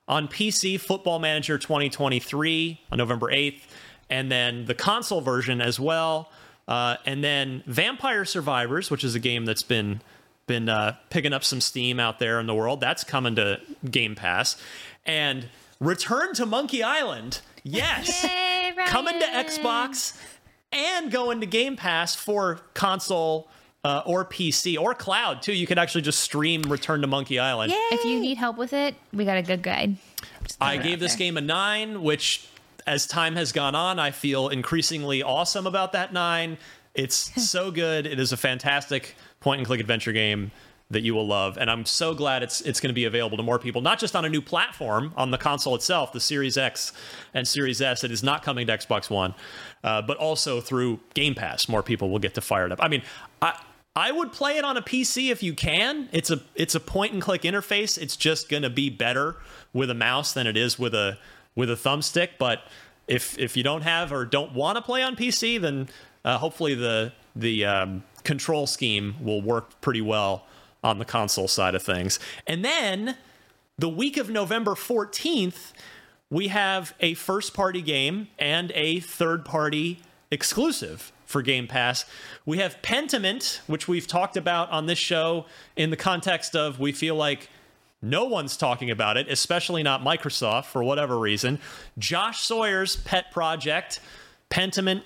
[0.08, 3.62] On PC, Football Manager 2023 on November 8th,
[4.10, 6.32] and then the console version as well.
[6.68, 10.02] Uh, and then Vampire Survivors, which is a game that's been
[10.48, 12.82] been uh, picking up some steam out there in the world.
[12.82, 14.58] That's coming to Game Pass,
[15.06, 17.42] and Return to Monkey Island.
[17.64, 20.18] Yes, Yay, coming to Xbox
[20.72, 23.50] and go into Game Pass for console.
[23.84, 25.54] Uh, or PC or cloud too.
[25.54, 27.72] You could actually just stream Return to Monkey Island.
[27.92, 29.98] If you need help with it, we got a good guide.
[30.60, 31.20] I gave this there.
[31.20, 32.48] game a nine, which
[32.88, 36.58] as time has gone on, I feel increasingly awesome about that nine.
[36.96, 38.08] It's so good.
[38.08, 40.50] It is a fantastic point and click adventure game
[40.92, 41.58] that you will love.
[41.58, 44.16] And I'm so glad it's it's going to be available to more people, not just
[44.16, 46.94] on a new platform on the console itself, the Series X
[47.34, 48.04] and Series S.
[48.04, 49.34] It is not coming to Xbox One,
[49.84, 51.68] uh, but also through Game Pass.
[51.68, 52.80] More people will get to fire it up.
[52.82, 53.02] I mean,
[53.42, 53.60] I
[53.96, 56.10] I would play it on a PC if you can.
[56.12, 57.98] It's a it's a point and click interface.
[57.98, 59.38] It's just going to be better
[59.74, 61.18] with a mouse than it is with a
[61.56, 62.32] with a thumbstick.
[62.38, 62.62] But
[63.08, 65.90] if if you don't have or don't want to play on PC, then
[66.24, 70.46] uh, hopefully the the um, control scheme will work pretty well
[70.86, 72.20] on the console side of things.
[72.46, 73.18] And then
[73.78, 75.74] the week of November 14th,
[76.30, 82.06] we have a first party game and a third party exclusive for Game Pass.
[82.46, 86.92] We have Pentiment, which we've talked about on this show in the context of we
[86.92, 87.50] feel like
[88.02, 91.60] no one's talking about it, especially not Microsoft for whatever reason.
[91.98, 94.00] Josh Sawyer's pet project,
[94.52, 95.02] Pentiment,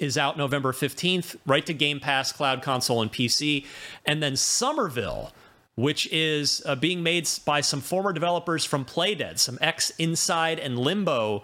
[0.00, 3.64] is out November 15th, right to Game Pass, Cloud Console, and PC.
[4.04, 5.32] And then Somerville,
[5.74, 10.78] which is uh, being made by some former developers from Playdead, some ex Inside and
[10.78, 11.42] Limbo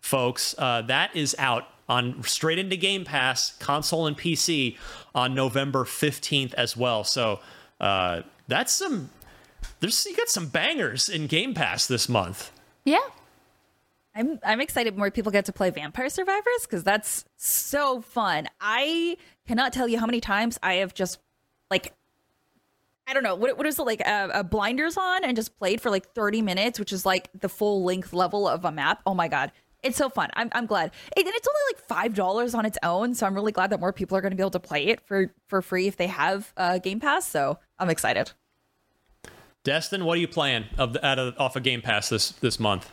[0.00, 0.54] folks.
[0.56, 4.76] Uh, that is out on straight into Game Pass, console and PC
[5.14, 7.04] on November 15th as well.
[7.04, 7.40] So
[7.80, 9.10] uh, that's some.
[9.80, 12.50] There's you got some bangers in Game Pass this month.
[12.84, 12.98] Yeah.
[14.16, 18.48] I'm I'm excited more people get to play Vampire Survivors because that's so fun.
[18.60, 21.18] I cannot tell you how many times I have just
[21.70, 21.92] like
[23.06, 25.80] I don't know what what is it like a, a blinders on and just played
[25.82, 29.02] for like 30 minutes, which is like the full length level of a map.
[29.06, 29.52] Oh my god.
[29.82, 30.30] It's so fun.
[30.34, 30.90] I'm, I'm glad.
[31.16, 33.78] It, and it's only like five dollars on its own, so I'm really glad that
[33.78, 36.06] more people are going to be able to play it for for free if they
[36.06, 37.28] have uh, Game Pass.
[37.28, 38.32] So I'm excited.
[39.62, 42.58] Destin, what are you playing of the, out of, off of Game Pass this this
[42.58, 42.90] month?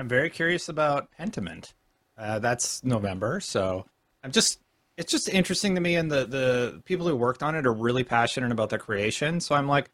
[0.00, 1.74] I'm very curious about Pentiment.
[2.16, 3.84] Uh, that's November, so
[4.24, 4.58] I'm just
[4.96, 8.02] it's just interesting to me, and the the people who worked on it are really
[8.02, 9.40] passionate about the creation.
[9.40, 9.90] So I'm like,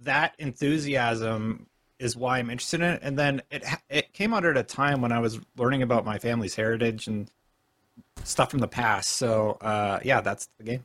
[0.00, 1.68] that enthusiasm
[2.00, 3.00] is why I'm interested in it.
[3.04, 6.18] And then it it came out at a time when I was learning about my
[6.18, 7.30] family's heritage and
[8.24, 9.10] stuff from the past.
[9.10, 10.84] So uh, yeah, that's the game.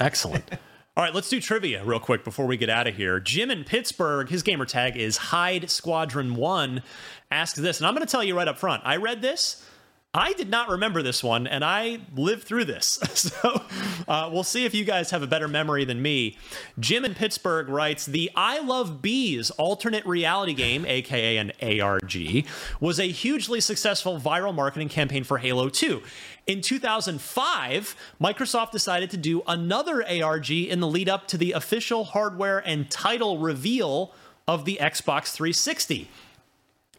[0.00, 0.50] Excellent.
[0.94, 3.18] All right, let's do trivia real quick before we get out of here.
[3.18, 6.82] Jim in Pittsburgh, his gamer tag is Hyde Squadron 1,
[7.30, 8.82] asks this, and I'm going to tell you right up front.
[8.84, 9.66] I read this.
[10.14, 12.98] I did not remember this one, and I lived through this.
[13.22, 13.62] So
[14.08, 16.36] uh, we'll see if you guys have a better memory than me.
[16.80, 22.46] Jim in Pittsburgh writes The I Love Bees alternate reality game, aka an ARG,
[22.80, 26.02] was a hugely successful viral marketing campaign for Halo 2.
[26.46, 32.04] In 2005, Microsoft decided to do another ARG in the lead up to the official
[32.04, 34.12] hardware and title reveal
[34.48, 36.08] of the Xbox 360.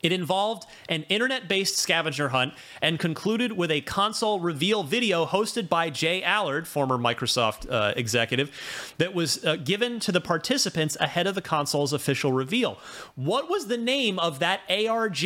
[0.04, 5.70] It involved an internet based scavenger hunt and concluded with a console reveal video hosted
[5.70, 8.52] by J Allard, former Microsoft uh, executive,
[8.98, 12.78] that was uh, given to the participants ahead of the console's official reveal.
[13.16, 15.22] What was the name of that ARG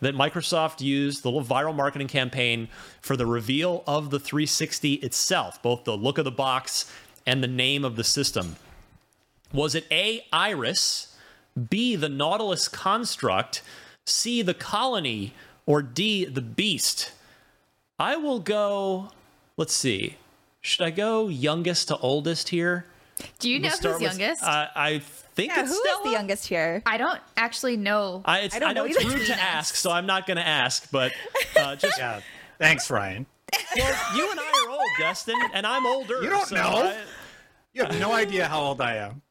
[0.00, 2.68] that Microsoft used, the little viral marketing campaign
[3.02, 6.90] for the reveal of the 360 itself, both the look of the box
[7.26, 8.56] and the name of the system?
[9.52, 11.14] Was it A, Iris,
[11.68, 13.62] B, the Nautilus construct?
[14.06, 15.32] C, the colony,
[15.66, 17.12] or D, the beast?
[17.98, 19.10] I will go.
[19.56, 20.16] Let's see.
[20.60, 22.86] Should I go youngest to oldest here?
[23.38, 24.42] Do you know We'll who's with- youngest?
[24.42, 26.04] Uh, I think Yeah, it's who is Stella.
[26.04, 26.82] the youngest here?
[26.86, 28.22] I don't actually know.
[28.24, 29.16] I, it's, I I, don't know know it's either.
[29.16, 30.90] rude to ask, so I'm not going to ask.
[30.90, 31.12] But
[31.56, 32.20] uh, just Yeah,
[32.58, 33.26] thanks, Ryan.
[33.76, 36.22] well, you and I are old, Destin, and I'm older.
[36.22, 36.62] You don't so know.
[36.62, 36.96] I,
[37.74, 39.22] You have no idea how old I am.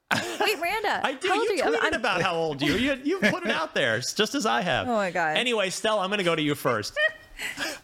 [0.43, 1.01] Wait, Miranda.
[1.03, 1.27] I do.
[1.27, 2.73] How You tweeted I'm- about how old you.
[2.75, 4.87] You you put it out there, just as I have.
[4.87, 5.37] Oh my God.
[5.37, 6.97] Anyway, Stella, I'm going to go to you first.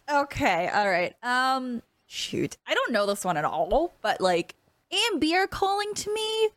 [0.09, 1.15] Okay, all right.
[1.23, 4.53] Um, shoot, I don't know this one at all, but like
[4.93, 6.49] A and B are calling to me.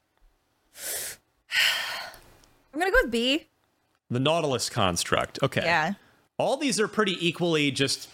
[2.72, 3.46] I'm gonna go with B.
[4.10, 5.38] The Nautilus construct.
[5.42, 5.62] Okay.
[5.64, 5.94] Yeah.
[6.36, 8.08] All these are pretty equally just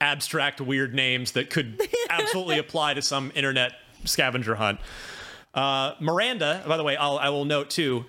[0.00, 3.72] abstract, weird names that could absolutely apply to some internet
[4.04, 4.80] scavenger hunt.
[5.54, 8.04] Uh, Miranda, by the way, I'll, I will note too.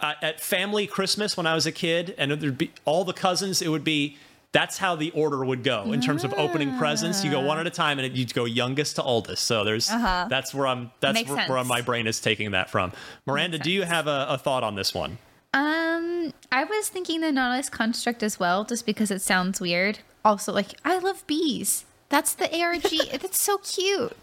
[0.00, 3.62] Uh, at family Christmas when I was a kid, and there'd be all the cousins,
[3.62, 4.16] it would be
[4.50, 7.24] that's how the order would go in terms of opening presents.
[7.24, 9.44] You go one at a time, and you go youngest to oldest.
[9.44, 10.26] So there's Uh-huh.
[10.28, 10.90] that's where I'm.
[11.00, 12.92] That's where, where my brain is taking that from.
[13.26, 15.18] Miranda, do you have a, a thought on this one?
[15.54, 20.00] Um, I was thinking the Nautilus construct as well, just because it sounds weird.
[20.24, 21.84] Also, like I love bees.
[22.08, 22.82] That's the ARG.
[23.20, 24.16] That's so cute.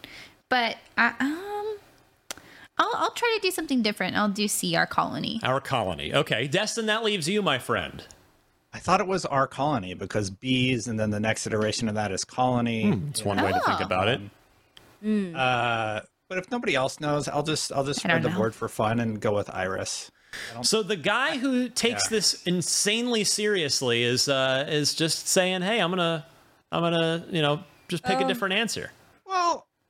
[0.50, 1.78] But I um,
[2.80, 4.16] I'll I'll try to do something different.
[4.16, 5.40] I'll do see our Colony.
[5.44, 6.14] Our colony.
[6.14, 8.04] Okay, Destin, that leaves you, my friend.
[8.74, 12.12] I thought it was our colony because bees, and then the next iteration of that
[12.12, 12.92] is colony.
[13.10, 14.22] It's one way to think about it.
[15.36, 18.40] Uh, but if nobody else knows, I'll just I'll just I spread the know.
[18.40, 20.12] word for fun and go with Iris.
[20.62, 22.10] So the guy who takes Yeah.
[22.18, 26.26] this insanely seriously is uh, is just saying, "Hey, I'm gonna,
[26.72, 28.92] I'm gonna, you know, just pick a Um, different answer."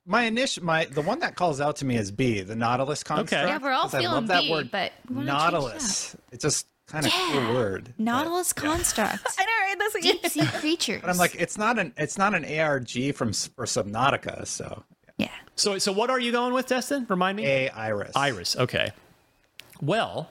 [0.10, 3.04] Well, my initial my the one that calls out to me is B, the Nautilus
[3.04, 3.32] construct.
[3.48, 5.44] Yeah, we're all 'cause I feeling love that B, word but we wanna change it
[5.46, 5.54] up.
[5.54, 6.16] Nautilus.
[6.32, 7.30] It's just kind of Yeah.
[7.32, 7.84] cool word.
[7.96, 9.26] but- Nautilus construct.
[9.40, 9.76] I know, right?
[9.78, 11.02] That's what Deep sea creatures.
[11.02, 14.84] But I'm like, it's not an it's not an ARG from S- for Subnautica, so
[15.18, 15.30] yeah.
[15.56, 17.06] So, so what are you going with, Destin?
[17.10, 17.46] Remind me.
[17.46, 18.12] A Iris.
[18.16, 18.56] Iris.
[18.56, 18.92] Okay.
[19.82, 20.30] Well,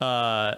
[0.00, 0.56] uh,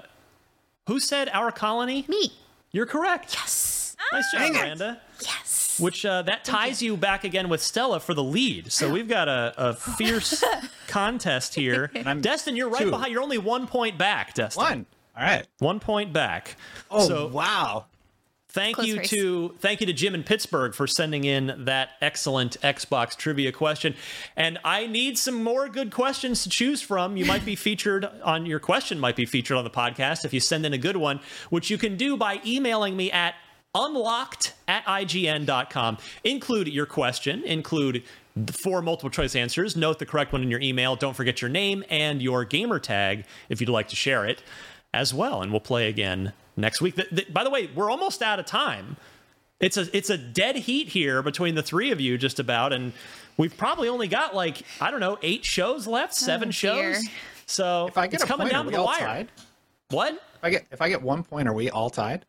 [0.88, 2.04] who said our colony?
[2.08, 2.32] Me.
[2.70, 3.34] You're correct.
[3.34, 3.96] Yes.
[4.12, 4.58] Nice job, Dang it.
[4.58, 5.00] Miranda.
[5.20, 5.63] Yes.
[5.78, 8.72] Which uh, that ties you back again with Stella for the lead.
[8.72, 10.42] So we've got a, a fierce
[10.88, 11.90] contest here.
[11.94, 12.90] And I'm Destin, you're right two.
[12.90, 13.12] behind.
[13.12, 14.62] You're only one point back, Destin.
[14.62, 14.86] One.
[15.16, 15.46] All right.
[15.58, 16.56] One point back.
[16.90, 17.86] Oh so wow.
[18.48, 19.10] thank Close you race.
[19.10, 23.94] to thank you to Jim in Pittsburgh for sending in that excellent Xbox trivia question.
[24.36, 27.16] And I need some more good questions to choose from.
[27.16, 30.40] You might be featured on your question might be featured on the podcast if you
[30.40, 31.20] send in a good one,
[31.50, 33.34] which you can do by emailing me at
[33.74, 35.98] unlocked at ign.com.
[36.24, 38.02] Include your question, include
[38.36, 39.76] the four multiple choice answers.
[39.76, 40.96] Note the correct one in your email.
[40.96, 44.42] Don't forget your name and your gamer tag if you'd like to share it
[44.92, 45.40] as well.
[45.42, 46.96] And we'll play again next week.
[46.96, 48.96] Th- th- by the way, we're almost out of time.
[49.60, 52.92] It's a it's a dead heat here between the three of you, just about, and
[53.36, 57.04] we've probably only got like I don't know eight shows left, oh, seven Oh, shows.
[57.46, 58.98] So If I get it's a coming point, down are to the wire.
[58.98, 59.28] tied?
[59.90, 60.14] What?
[60.14, 62.24] If I get if I get one point, are we all tied?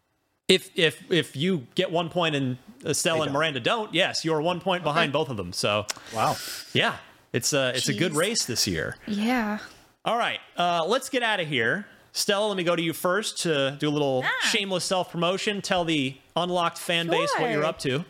[0.48, 2.58] If if if you get one point and
[2.92, 3.34] Stella and.
[3.34, 5.52] Miranda don't, yes, you're one point behind both of them.
[5.54, 6.36] So Wow.
[6.74, 6.98] yeah,
[7.34, 8.96] it's a it's a good race this year.
[9.08, 9.58] Yeah.
[10.06, 11.88] All right, uh, let's get out of here.
[12.12, 14.48] Stella, let me go to you first to do a little Ah.
[14.48, 15.62] shameless self promotion.
[15.64, 18.06] Tell the unlocked fan base what you're up to.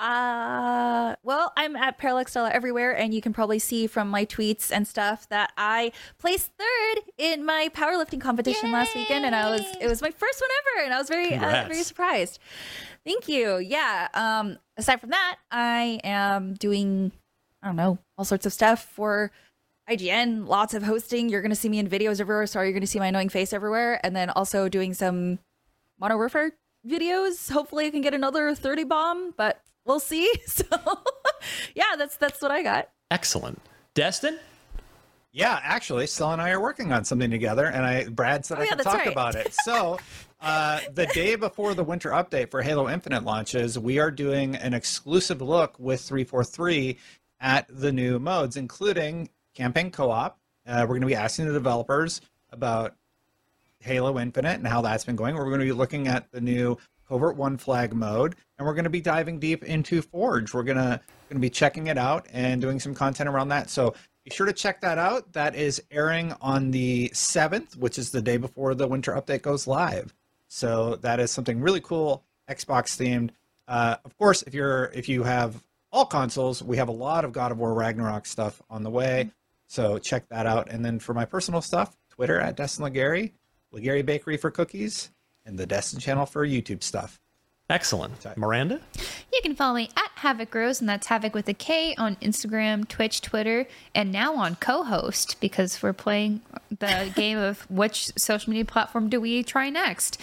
[0.00, 4.72] Uh, well, I'm at Parallax Stella everywhere, and you can probably see from my tweets
[4.72, 9.60] and stuff that I placed third in my powerlifting competition last weekend, and I was
[9.78, 12.38] it was my first one ever, and I was very uh, very surprised.
[13.04, 13.58] Thank you.
[13.58, 14.08] Yeah.
[14.14, 17.12] Um, aside from that, I am doing
[17.62, 19.30] I don't know all sorts of stuff for
[19.86, 20.48] IGN.
[20.48, 21.28] Lots of hosting.
[21.28, 22.46] You're gonna see me in videos everywhere.
[22.46, 25.40] Sorry, you're gonna see my annoying face everywhere, and then also doing some
[25.98, 26.52] Modern Warfare
[26.88, 27.52] videos.
[27.52, 30.30] Hopefully, I can get another 30 bomb, but we'll see.
[30.46, 30.64] So,
[31.74, 32.90] yeah, that's that's what I got.
[33.10, 33.60] Excellent,
[33.94, 34.38] Destin.
[35.32, 38.62] Yeah, actually, Stella and I are working on something together, and I Brad said I
[38.62, 39.06] Oh, yeah, could talk right.
[39.08, 39.54] about it.
[39.64, 39.98] So,
[40.40, 44.74] uh, the day before the winter update for Halo Infinite launches, we are doing an
[44.74, 46.98] exclusive look with 343
[47.40, 50.38] at the new modes, including campaign co-op.
[50.66, 52.20] Uh, we're going to be asking the developers
[52.50, 52.96] about
[53.78, 55.34] Halo Infinite and how that's been going.
[55.36, 56.76] We're going to be looking at the new
[57.10, 60.54] Covert One Flag mode, and we're going to be diving deep into Forge.
[60.54, 63.68] We're going to going to be checking it out and doing some content around that.
[63.68, 63.94] So
[64.24, 65.32] be sure to check that out.
[65.32, 69.66] That is airing on the 7th, which is the day before the winter update goes
[69.66, 70.14] live.
[70.48, 73.30] So that is something really cool, Xbox themed.
[73.66, 77.32] Uh, of course, if you're if you have all consoles, we have a lot of
[77.32, 79.30] God of War Ragnarok stuff on the way.
[79.66, 80.70] So check that out.
[80.70, 83.32] And then for my personal stuff, Twitter at Destin Legarie,
[83.72, 85.10] Legarie Bakery for cookies,
[85.50, 87.20] and the Destin channel for YouTube stuff.
[87.68, 88.34] Excellent, Sorry.
[88.36, 88.80] Miranda.
[89.32, 92.88] You can follow me at Havok Rose, and that's Havoc with a K on Instagram,
[92.88, 96.40] Twitch, Twitter, and now on Cohost because we're playing
[96.80, 100.20] the game of which social media platform do we try next.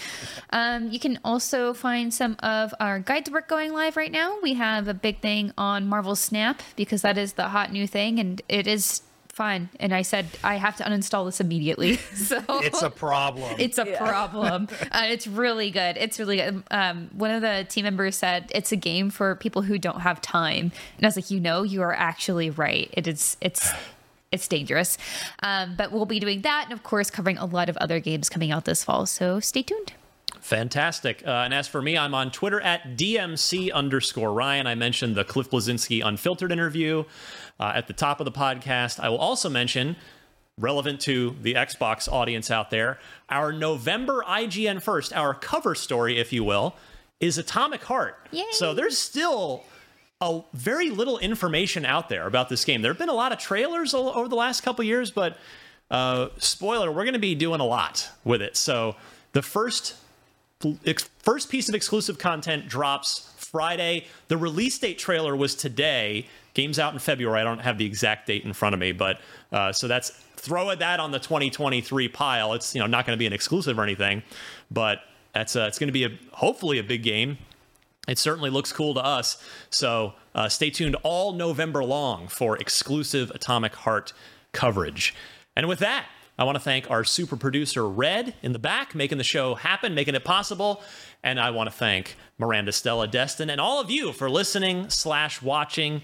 [0.49, 4.37] Um, you can also find some of our guides work going live right now.
[4.43, 8.19] We have a big thing on Marvel Snap because that is the hot new thing,
[8.19, 9.03] and it is
[9.37, 9.69] fun.
[9.79, 11.99] And I said I have to uninstall this immediately.
[12.15, 13.55] So It's a problem.
[13.59, 14.67] it's a problem.
[14.91, 15.95] Uh, it's really good.
[15.97, 16.63] It's really good.
[16.71, 20.19] Um, one of the team members said it's a game for people who don't have
[20.21, 22.89] time, and I was like, you know, you are actually right.
[22.93, 23.37] It is.
[23.41, 23.69] It's.
[24.29, 24.97] It's dangerous,
[25.41, 28.27] um, but we'll be doing that, and of course, covering a lot of other games
[28.27, 29.05] coming out this fall.
[29.05, 29.93] So stay tuned.
[30.41, 31.25] Fantastic.
[31.25, 34.67] Uh, and as for me, I'm on Twitter at DMC underscore Ryan.
[34.67, 37.05] I mentioned the Cliff Bleszinski unfiltered interview
[37.59, 38.99] uh, at the top of the podcast.
[38.99, 39.95] I will also mention,
[40.57, 42.99] relevant to the Xbox audience out there,
[43.29, 46.75] our November IGN First, our cover story, if you will,
[47.19, 48.17] is Atomic Heart.
[48.31, 48.45] Yay.
[48.51, 49.63] So there's still
[50.21, 52.81] a very little information out there about this game.
[52.81, 55.37] There have been a lot of trailers over the last couple years, but
[55.91, 58.57] uh, spoiler, we're going to be doing a lot with it.
[58.57, 58.95] So
[59.33, 59.95] the first
[61.19, 64.07] first piece of exclusive content drops Friday.
[64.27, 66.27] The release date trailer was today.
[66.57, 67.39] Game's out in February.
[67.39, 70.73] I don't have the exact date in front of me, but uh, so that's throw
[70.73, 72.53] that on the 2023 pile.
[72.53, 74.23] It's you know not going to be an exclusive or anything,
[74.71, 75.01] but
[75.33, 77.37] that's uh, it's going to be a hopefully a big game.
[78.07, 79.39] It certainly looks cool to us.
[79.69, 84.13] So uh, stay tuned all November long for exclusive Atomic Heart
[84.51, 85.13] coverage.
[85.55, 86.07] And with that,
[86.39, 89.93] I want to thank our super producer, Red, in the back, making the show happen,
[89.93, 90.81] making it possible.
[91.21, 95.39] And I want to thank Miranda Stella Destin and all of you for listening slash
[95.41, 96.01] watching.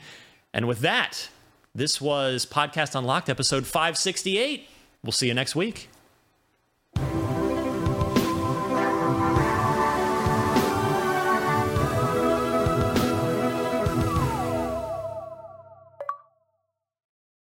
[0.54, 1.30] And with that,
[1.74, 4.68] this was Podcast Unlocked, episode 568.
[5.04, 5.90] We'll see you next week.